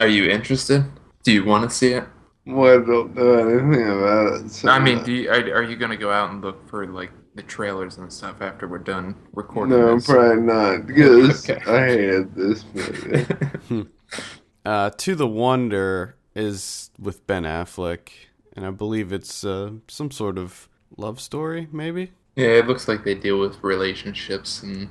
Are 0.00 0.06
you 0.08 0.28
interested? 0.30 0.84
Do 1.22 1.32
you 1.32 1.44
want 1.44 1.68
to 1.68 1.74
see 1.74 1.92
it? 1.92 2.04
Well, 2.46 2.80
I 2.80 2.84
don't 2.86 3.14
know 3.16 3.48
anything 3.48 3.88
about 3.88 4.40
it. 4.40 4.50
So 4.50 4.68
I 4.68 4.78
mean, 4.78 5.02
do 5.02 5.12
you, 5.12 5.28
are, 5.30 5.40
are 5.56 5.62
you 5.62 5.74
gonna 5.76 5.96
go 5.96 6.12
out 6.12 6.30
and 6.30 6.40
look 6.42 6.68
for 6.68 6.86
like 6.86 7.10
the 7.34 7.42
trailers 7.42 7.98
and 7.98 8.12
stuff 8.12 8.40
after 8.40 8.68
we're 8.68 8.78
done 8.78 9.16
recording 9.32 9.78
no, 9.78 9.96
this? 9.96 10.06
probably 10.06 10.42
not 10.42 10.86
because 10.86 11.50
Okay. 11.50 11.60
I 11.70 11.86
hated 11.86 12.34
this 12.34 12.64
movie. 12.72 13.88
Uh, 14.66 14.90
to 14.90 15.14
the 15.14 15.28
Wonder 15.28 16.16
is 16.34 16.90
with 16.98 17.24
Ben 17.28 17.44
Affleck, 17.44 18.08
and 18.54 18.66
I 18.66 18.70
believe 18.70 19.12
it's 19.12 19.44
uh, 19.44 19.70
some 19.86 20.10
sort 20.10 20.38
of 20.38 20.68
love 20.96 21.20
story, 21.20 21.68
maybe. 21.70 22.10
yeah, 22.34 22.48
it 22.48 22.66
looks 22.66 22.88
like 22.88 23.04
they 23.04 23.14
deal 23.14 23.38
with 23.38 23.62
relationships 23.62 24.62
and. 24.64 24.88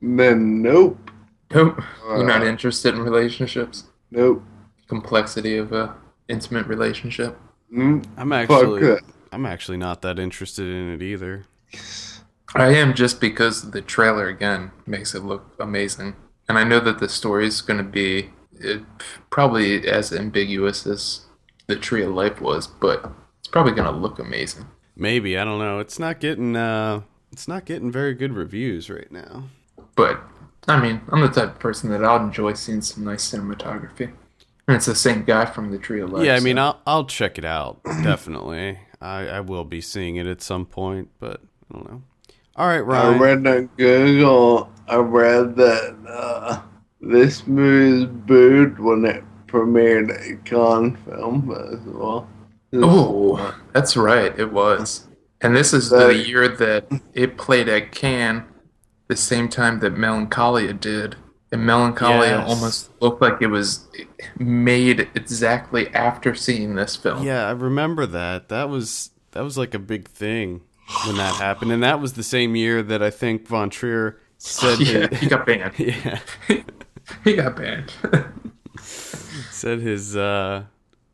then 0.00 0.62
nope, 0.62 1.10
Nope, 1.52 1.82
you're 2.06 2.24
not 2.24 2.42
Uh, 2.42 2.46
interested 2.46 2.94
in 2.94 3.00
relationships. 3.00 3.84
nope, 4.12 4.44
Complexity 4.88 5.56
of 5.56 5.72
a 5.72 5.96
intimate 6.28 6.66
relationship. 6.68 7.36
mm, 7.72 8.06
I'm 8.16 8.32
actually. 8.32 8.98
I'm 9.32 9.44
actually 9.46 9.76
not 9.76 10.02
that 10.02 10.18
interested 10.20 10.66
in 10.68 10.92
it 10.94 11.02
either. 11.02 11.46
I 12.54 12.68
am 12.74 12.94
just 12.94 13.20
because 13.20 13.70
the 13.72 13.82
trailer 13.82 14.28
again 14.28 14.70
makes 14.86 15.14
it 15.16 15.24
look 15.24 15.42
amazing, 15.58 16.14
and 16.48 16.56
I 16.58 16.64
know 16.64 16.78
that 16.80 17.00
the 17.00 17.08
story 17.08 17.46
is 17.48 17.60
going 17.60 17.78
to 17.78 17.90
be 18.02 18.30
uh, 18.64 18.78
probably 19.30 19.86
as 19.88 20.12
ambiguous 20.12 20.86
as 20.86 21.22
the 21.66 21.76
Tree 21.76 22.02
of 22.02 22.12
Life 22.12 22.40
was, 22.40 22.66
but 22.66 23.10
it's 23.38 23.48
probably 23.48 23.72
going 23.72 23.92
to 23.92 23.98
look 23.98 24.18
amazing. 24.18 24.66
Maybe 24.96 25.38
I 25.38 25.44
don't 25.44 25.58
know. 25.58 25.78
It's 25.78 25.98
not 25.98 26.20
getting, 26.20 26.56
uh, 26.56 27.02
it's 27.32 27.46
not 27.48 27.64
getting 27.64 27.90
very 27.92 28.14
good 28.14 28.32
reviews 28.34 28.90
right 28.90 29.10
now. 29.10 29.44
But 29.96 30.20
I 30.68 30.80
mean, 30.80 31.00
I'm 31.10 31.20
the 31.20 31.28
type 31.28 31.50
of 31.54 31.58
person 31.58 31.90
that 31.90 32.04
I'll 32.04 32.22
enjoy 32.24 32.52
seeing 32.54 32.82
some 32.82 33.04
nice 33.04 33.30
cinematography, 33.30 34.12
and 34.68 34.76
it's 34.76 34.86
the 34.86 34.94
same 34.94 35.24
guy 35.24 35.46
from 35.46 35.70
the 35.70 35.78
Tree 35.78 36.00
of 36.00 36.10
Life. 36.10 36.24
yeah, 36.26 36.34
I 36.36 36.40
mean, 36.40 36.56
so- 36.56 36.62
I'll 36.62 36.80
I'll 36.86 37.04
check 37.06 37.38
it 37.38 37.44
out 37.44 37.80
definitely. 38.02 38.78
I 39.00 39.26
I 39.28 39.40
will 39.40 39.64
be 39.64 39.80
seeing 39.80 40.16
it 40.16 40.26
at 40.26 40.42
some 40.42 40.66
point, 40.66 41.08
but 41.18 41.40
I 41.70 41.74
don't 41.78 41.90
know. 41.90 42.02
All 42.56 42.66
right, 42.68 42.80
Ryan. 42.80 43.06
I 43.14 43.18
Ryan. 43.18 43.42
read 43.42 43.56
on 43.56 43.70
Google. 43.78 44.72
I 44.88 44.96
read 44.96 45.56
that 45.56 45.96
uh, 46.08 46.60
this 47.00 47.46
movie 47.46 48.02
is 48.02 48.04
booed 48.06 48.78
when 48.78 49.04
it 49.04 49.24
premiered 49.46 50.10
at 50.10 50.44
Cannes 50.44 50.96
Film 51.06 51.48
Festival. 51.48 52.28
Oh, 52.74 53.58
that's 53.72 53.96
right. 53.96 54.38
It 54.38 54.52
was. 54.52 55.08
And 55.40 55.56
this 55.56 55.72
is 55.72 55.90
the 55.90 56.14
year 56.14 56.48
that 56.48 56.84
it 57.14 57.36
played 57.38 57.68
at 57.68 57.92
Cannes, 57.92 58.44
the 59.08 59.16
same 59.16 59.48
time 59.48 59.80
that 59.80 59.96
Melancholia 59.96 60.72
did. 60.74 61.16
And 61.52 61.66
Melancholia 61.66 62.38
Yes. 62.38 62.48
almost 62.48 62.90
looked 63.00 63.20
like 63.20 63.42
it 63.42 63.48
was 63.48 63.88
made 64.38 65.08
exactly 65.16 65.88
after 65.94 66.32
seeing 66.34 66.76
this 66.76 66.94
film. 66.94 67.24
Yeah, 67.24 67.48
I 67.48 67.50
remember 67.52 68.06
that. 68.06 68.50
That 68.50 68.68
was 68.68 69.10
that 69.32 69.42
was 69.42 69.58
like 69.58 69.74
a 69.74 69.78
big 69.80 70.06
thing 70.06 70.60
when 71.06 71.16
that 71.16 71.34
happened, 71.36 71.72
and 71.72 71.82
that 71.82 72.00
was 72.00 72.12
the 72.12 72.22
same 72.22 72.54
year 72.54 72.82
that 72.84 73.02
I 73.02 73.10
think 73.10 73.48
Von 73.48 73.68
Trier 73.70 74.20
said 74.38 74.78
Yeah, 74.80 75.08
his, 75.08 75.18
he 75.20 75.26
got 75.26 75.44
banned. 75.44 75.72
yeah 75.78 76.20
he 77.24 77.34
got 77.34 77.56
banned. 77.56 77.92
said 78.80 79.80
his 79.80 80.16
uh, 80.16 80.64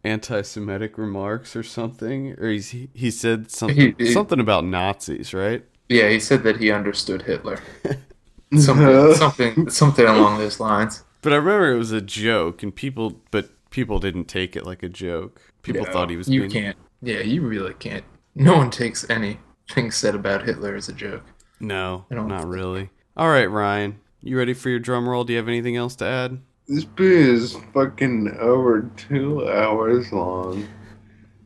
anti-Semitic 0.04 0.98
remarks 0.98 1.56
or 1.56 1.62
something, 1.62 2.32
or 2.38 2.48
he's, 2.50 2.70
he 2.70 3.10
said 3.10 3.50
something 3.50 3.94
He- 3.98 4.04
he- 4.06 4.12
something 4.12 4.40
about 4.40 4.64
Nazis, 4.64 5.32
right? 5.34 5.64
yeah, 5.88 6.08
he 6.08 6.18
said 6.20 6.42
that 6.42 6.56
he 6.58 6.70
understood 6.70 7.22
Hitler. 7.22 7.58
Something, 8.56 9.14
something, 9.14 9.70
something 9.70 10.06
along 10.06 10.38
those 10.38 10.60
lines. 10.60 11.02
But 11.20 11.32
I 11.32 11.36
remember 11.36 11.72
it 11.72 11.78
was 11.78 11.90
a 11.90 12.00
joke, 12.00 12.62
and 12.62 12.72
people, 12.74 13.20
but 13.32 13.50
people 13.70 13.98
didn't 13.98 14.26
take 14.26 14.54
it 14.54 14.64
like 14.64 14.84
a 14.84 14.88
joke. 14.88 15.40
People 15.62 15.84
No, 15.84 15.90
thought 15.92 16.10
he 16.10 16.16
was 16.16 16.28
You 16.28 16.42
being 16.42 16.52
can't. 16.52 16.76
Yeah, 17.02 17.20
you 17.22 17.42
really 17.42 17.74
can't. 17.74 18.04
No 18.36 18.56
one 18.56 18.70
takes 18.70 19.04
anything 19.10 19.90
said 19.90 20.14
about 20.14 20.44
Hitler 20.44 20.76
as 20.76 20.88
a 20.88 20.92
joke. 20.92 21.24
no, 21.58 22.04
I 22.08 22.14
don't 22.14 22.28
not 22.28 22.42
think- 22.42 22.54
really. 22.54 22.90
All 23.16 23.28
right, 23.28 23.50
Ryan, 23.50 23.98
you 24.22 24.38
ready 24.38 24.54
for 24.54 24.70
your 24.70 24.78
drum 24.78 25.08
roll? 25.08 25.24
Do 25.24 25.32
you 25.32 25.38
have 25.38 25.48
anything 25.48 25.76
else 25.76 25.96
to 25.96 26.04
add? 26.04 26.40
This 26.68 26.86
movie 26.98 27.30
is 27.30 27.56
fucking 27.72 28.36
over 28.40 28.90
two 28.96 29.48
hours 29.48 30.12
long. 30.12 30.66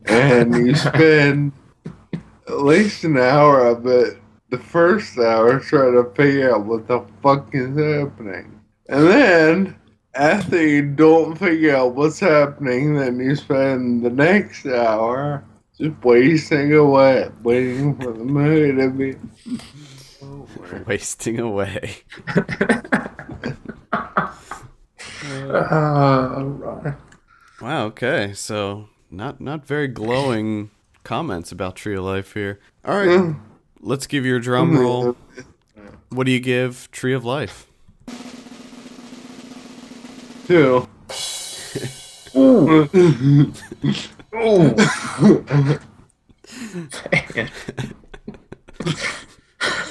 And 0.05 0.55
you 0.55 0.75
spend 0.75 1.51
at 2.47 2.63
least 2.63 3.03
an 3.03 3.17
hour 3.17 3.65
of 3.67 3.85
it, 3.85 4.17
the 4.49 4.57
first 4.57 5.17
hour, 5.17 5.59
trying 5.59 5.93
to 5.93 6.09
figure 6.15 6.53
out 6.53 6.65
what 6.65 6.87
the 6.87 7.05
fuck 7.21 7.53
is 7.53 7.77
happening. 7.77 8.59
And 8.89 9.07
then, 9.07 9.75
after 10.15 10.65
you 10.65 10.81
don't 10.91 11.37
figure 11.37 11.75
out 11.75 11.95
what's 11.95 12.19
happening, 12.19 12.95
then 12.95 13.19
you 13.19 13.35
spend 13.35 14.03
the 14.03 14.09
next 14.09 14.65
hour 14.65 15.45
just 15.77 16.03
wasting 16.03 16.73
away, 16.73 17.29
waiting 17.43 17.95
for 17.95 18.11
the 18.11 18.23
movie 18.23 18.75
to 18.75 18.89
be 18.89 19.15
over. 20.21 20.83
Wasting 20.87 21.39
away. 21.39 21.97
Uh. 25.23 26.93
Wow. 27.61 27.85
Okay. 27.85 28.33
So 28.33 28.89
not 29.09 29.39
not 29.39 29.65
very 29.65 29.87
glowing 29.87 30.71
comments 31.03 31.51
about 31.51 31.75
Tree 31.75 31.95
of 31.95 32.03
Life 32.03 32.33
here. 32.33 32.59
All 32.85 32.97
right. 32.97 33.07
Mm. 33.07 33.39
Let's 33.81 34.07
give 34.07 34.25
your 34.25 34.39
drum 34.39 34.77
roll. 34.77 35.15
What 36.09 36.25
do 36.25 36.31
you 36.31 36.39
give 36.39 36.89
Tree 36.91 37.13
of 37.13 37.23
Life? 37.23 37.67
Two. 40.47 40.87
Ah, 42.33 42.87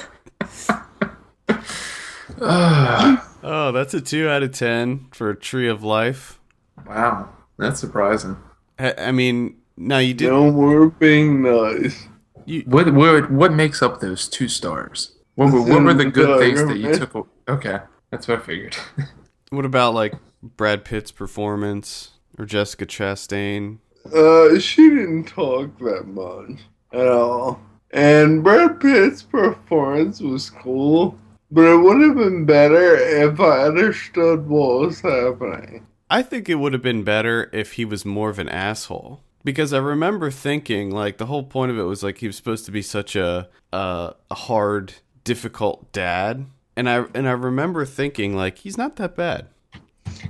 Oh, 3.43 3.71
that's 3.71 3.93
a 3.95 4.01
two 4.01 4.27
out 4.29 4.43
of 4.43 4.51
ten 4.51 5.07
for 5.11 5.29
a 5.31 5.35
Tree 5.35 5.67
of 5.67 5.83
Life. 5.83 6.39
wow, 6.87 7.29
that's 7.57 7.79
surprising. 7.79 8.37
I, 8.77 8.93
I 8.97 9.11
mean, 9.11 9.57
now 9.77 9.97
you 9.97 10.13
did. 10.13 10.29
No 10.29 10.51
more 10.51 10.89
being 10.89 11.41
nice. 11.41 12.07
You, 12.45 12.61
What 12.67 12.93
what 12.93 13.31
what 13.31 13.51
makes 13.53 13.81
up 13.81 13.99
those 13.99 14.27
two 14.27 14.47
stars? 14.47 15.13
What 15.35 15.51
were, 15.53 15.61
what 15.61 15.83
were 15.83 15.93
the 15.93 16.05
good 16.05 16.39
things 16.55 16.63
that 16.67 16.77
you 16.77 16.93
took? 16.95 17.15
a- 17.15 17.51
Okay, 17.51 17.79
that's 18.11 18.27
what 18.27 18.39
I 18.39 18.41
figured. 18.43 18.75
what 19.49 19.65
about 19.65 19.93
like 19.95 20.13
Brad 20.43 20.85
Pitt's 20.85 21.11
performance 21.11 22.11
or 22.37 22.45
Jessica 22.45 22.85
Chastain? 22.85 23.79
Uh, 24.15 24.59
she 24.59 24.87
didn't 24.89 25.25
talk 25.27 25.77
that 25.79 26.07
much 26.07 26.59
at 26.93 27.07
all. 27.07 27.59
And 27.91 28.43
Brad 28.43 28.79
Pitt's 28.79 29.21
performance 29.23 30.21
was 30.21 30.49
cool, 30.49 31.17
but 31.51 31.65
it 31.65 31.77
would 31.77 32.01
have 32.01 32.15
been 32.15 32.45
better 32.45 32.95
if 32.95 33.39
I 33.39 33.65
understood 33.65 34.47
what 34.47 34.79
was 34.79 35.01
happening. 35.01 35.85
I 36.09 36.21
think 36.21 36.49
it 36.49 36.55
would 36.55 36.73
have 36.73 36.81
been 36.81 37.03
better 37.03 37.49
if 37.53 37.73
he 37.73 37.85
was 37.85 38.05
more 38.05 38.29
of 38.29 38.39
an 38.39 38.49
asshole. 38.49 39.21
Because 39.43 39.73
I 39.73 39.79
remember 39.79 40.29
thinking, 40.29 40.91
like, 40.91 41.17
the 41.17 41.25
whole 41.25 41.43
point 41.43 41.71
of 41.71 41.79
it 41.79 41.83
was 41.83 42.03
like 42.03 42.19
he 42.19 42.27
was 42.27 42.35
supposed 42.35 42.65
to 42.65 42.71
be 42.71 42.81
such 42.81 43.15
a 43.15 43.49
a, 43.73 44.13
a 44.29 44.35
hard, 44.35 44.93
difficult 45.23 45.91
dad, 45.91 46.45
and 46.75 46.87
I 46.87 47.05
and 47.15 47.27
I 47.27 47.31
remember 47.31 47.85
thinking, 47.85 48.35
like, 48.35 48.59
he's 48.59 48.77
not 48.77 48.97
that 48.97 49.15
bad. 49.15 49.47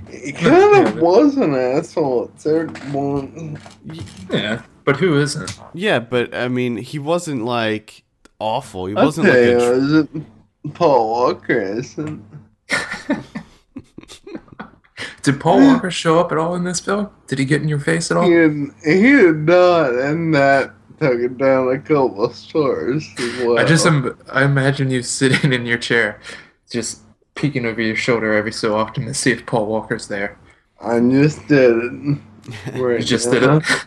He 0.08 0.32
kind 0.32 0.86
of 0.86 0.98
was 0.98 1.36
an 1.36 1.54
asshole 1.54 2.30
at 2.32 2.40
certain 2.40 2.74
points. 2.92 3.60
yeah, 4.30 4.62
but 4.84 4.96
who 4.96 5.20
isn't? 5.20 5.58
Yeah, 5.74 5.98
but 5.98 6.34
I 6.34 6.48
mean, 6.48 6.78
he 6.78 6.98
wasn't 6.98 7.44
like 7.44 8.04
awful. 8.38 8.86
He 8.86 8.94
wasn't 8.94 9.26
tell 9.26 9.36
like 9.36 9.48
a. 9.48 9.58
Tr- 9.58 9.72
is 9.74 9.92
it 9.92 10.08
Paul 10.74 11.10
Walker 11.10 11.60
isn't. 11.60 12.24
Did 15.22 15.40
Paul 15.40 15.60
Walker 15.60 15.90
show 15.90 16.18
up 16.18 16.32
at 16.32 16.38
all 16.38 16.54
in 16.56 16.64
this 16.64 16.80
film? 16.80 17.08
Did 17.28 17.38
he 17.38 17.44
get 17.44 17.62
in 17.62 17.68
your 17.68 17.78
face 17.78 18.10
at 18.10 18.16
all? 18.16 18.24
He 18.24 18.30
did, 18.30 18.70
he 18.84 19.00
did 19.02 19.36
not, 19.36 19.94
and 19.94 20.34
that 20.34 20.72
took 20.98 21.14
it 21.20 21.38
down 21.38 21.68
a 21.72 21.78
couple 21.78 22.24
of 22.24 22.34
stores 22.34 23.08
well. 23.40 23.58
I 23.58 23.64
just 23.64 23.86
im- 23.86 24.16
I 24.30 24.44
imagine 24.44 24.90
you 24.90 25.02
sitting 25.02 25.52
in 25.52 25.64
your 25.64 25.78
chair, 25.78 26.20
just 26.70 27.02
peeking 27.36 27.64
over 27.66 27.80
your 27.80 27.94
shoulder 27.96 28.32
every 28.32 28.52
so 28.52 28.76
often 28.76 29.04
to 29.06 29.14
see 29.14 29.30
if 29.30 29.46
Paul 29.46 29.66
Walker's 29.66 30.08
there. 30.08 30.38
I 30.80 30.98
just 30.98 31.46
did 31.46 31.70
it. 31.76 32.18
Right 32.74 32.98
You 33.00 33.04
just 33.04 33.30
now. 33.30 33.60
did 33.60 33.64
it. 33.64 33.86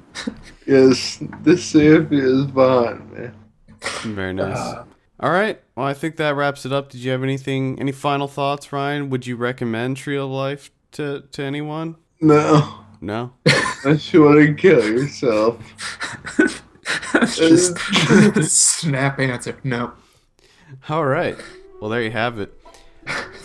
Yes, 0.66 1.22
the 1.44 1.58
safety 1.58 2.18
is 2.18 2.46
behind 2.46 3.12
me. 3.12 3.30
Very 4.04 4.34
nice. 4.34 4.58
Uh, 4.58 4.86
All 5.20 5.32
right. 5.32 5.62
Well, 5.76 5.86
I 5.88 5.94
think 5.94 6.18
that 6.18 6.36
wraps 6.36 6.66
it 6.66 6.74
up. 6.74 6.90
Did 6.90 7.02
you 7.02 7.12
have 7.12 7.24
anything? 7.24 7.80
Any 7.80 7.92
final 7.92 8.28
thoughts, 8.28 8.72
Ryan? 8.74 9.10
Would 9.10 9.26
you 9.26 9.36
recommend 9.36 9.98
Tree 9.98 10.18
of 10.18 10.30
Life 10.30 10.72
to 10.94 11.24
to 11.32 11.44
anyone? 11.44 11.96
No, 12.22 12.80
No. 13.02 13.34
unless 13.84 14.14
you 14.14 14.24
want 14.24 14.40
to 14.40 14.54
kill 14.54 14.84
yourself. 14.84 15.60
Just 17.36 17.78
snap 18.52 19.20
answer. 19.20 19.58
No. 19.64 19.94
All 20.90 21.06
right. 21.06 21.38
Well, 21.80 21.90
there 21.90 22.02
you 22.02 22.12
have 22.12 22.40
it. 22.40 22.54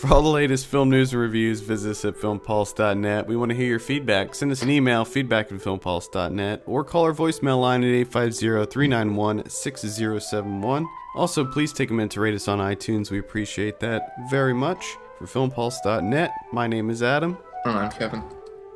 For 0.01 0.11
all 0.11 0.23
the 0.23 0.29
latest 0.29 0.65
film 0.65 0.89
news 0.89 1.13
and 1.13 1.21
reviews, 1.21 1.61
visit 1.61 1.91
us 1.91 2.03
at 2.05 2.15
filmpulse.net. 2.15 3.27
We 3.27 3.35
want 3.37 3.51
to 3.51 3.55
hear 3.55 3.67
your 3.67 3.77
feedback. 3.77 4.33
Send 4.33 4.51
us 4.51 4.63
an 4.63 4.71
email, 4.71 5.05
feedback 5.05 5.51
at 5.51 5.59
filmpulse.net, 5.59 6.63
or 6.65 6.83
call 6.83 7.03
our 7.03 7.13
voicemail 7.13 7.61
line 7.61 7.83
at 7.83 8.07
850-391-6071. 8.09 10.85
Also, 11.15 11.45
please 11.45 11.71
take 11.71 11.91
a 11.91 11.93
minute 11.93 12.09
to 12.13 12.19
rate 12.19 12.33
us 12.33 12.47
on 12.47 12.57
iTunes. 12.57 13.11
We 13.11 13.19
appreciate 13.19 13.79
that 13.81 14.15
very 14.31 14.55
much. 14.55 14.83
For 15.19 15.27
filmpulse.net, 15.27 16.31
my 16.51 16.65
name 16.65 16.89
is 16.89 17.03
Adam, 17.03 17.37
Oh, 17.65 17.69
I'm 17.69 17.91
Kevin. 17.91 18.23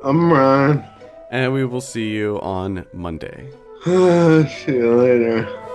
I'm 0.04 0.32
Ryan. 0.32 0.84
and 1.32 1.52
we 1.52 1.64
will 1.64 1.80
see 1.80 2.10
you 2.10 2.38
on 2.40 2.86
Monday. 2.92 3.50
See 3.84 3.90
you 3.92 4.94
later. 4.94 5.65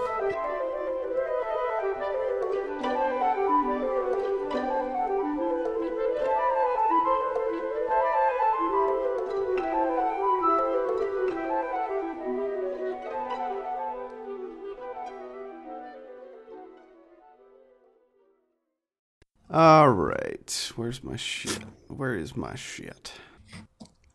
All 19.92 19.98
right. 19.98 20.72
Where's 20.78 21.04
my 21.04 21.18
shit? 21.18 21.60
Where 21.90 22.16
is 22.16 22.38
my 22.38 22.56
shit? 22.56 23.12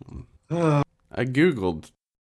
I 0.50 1.24
googled 1.26 1.90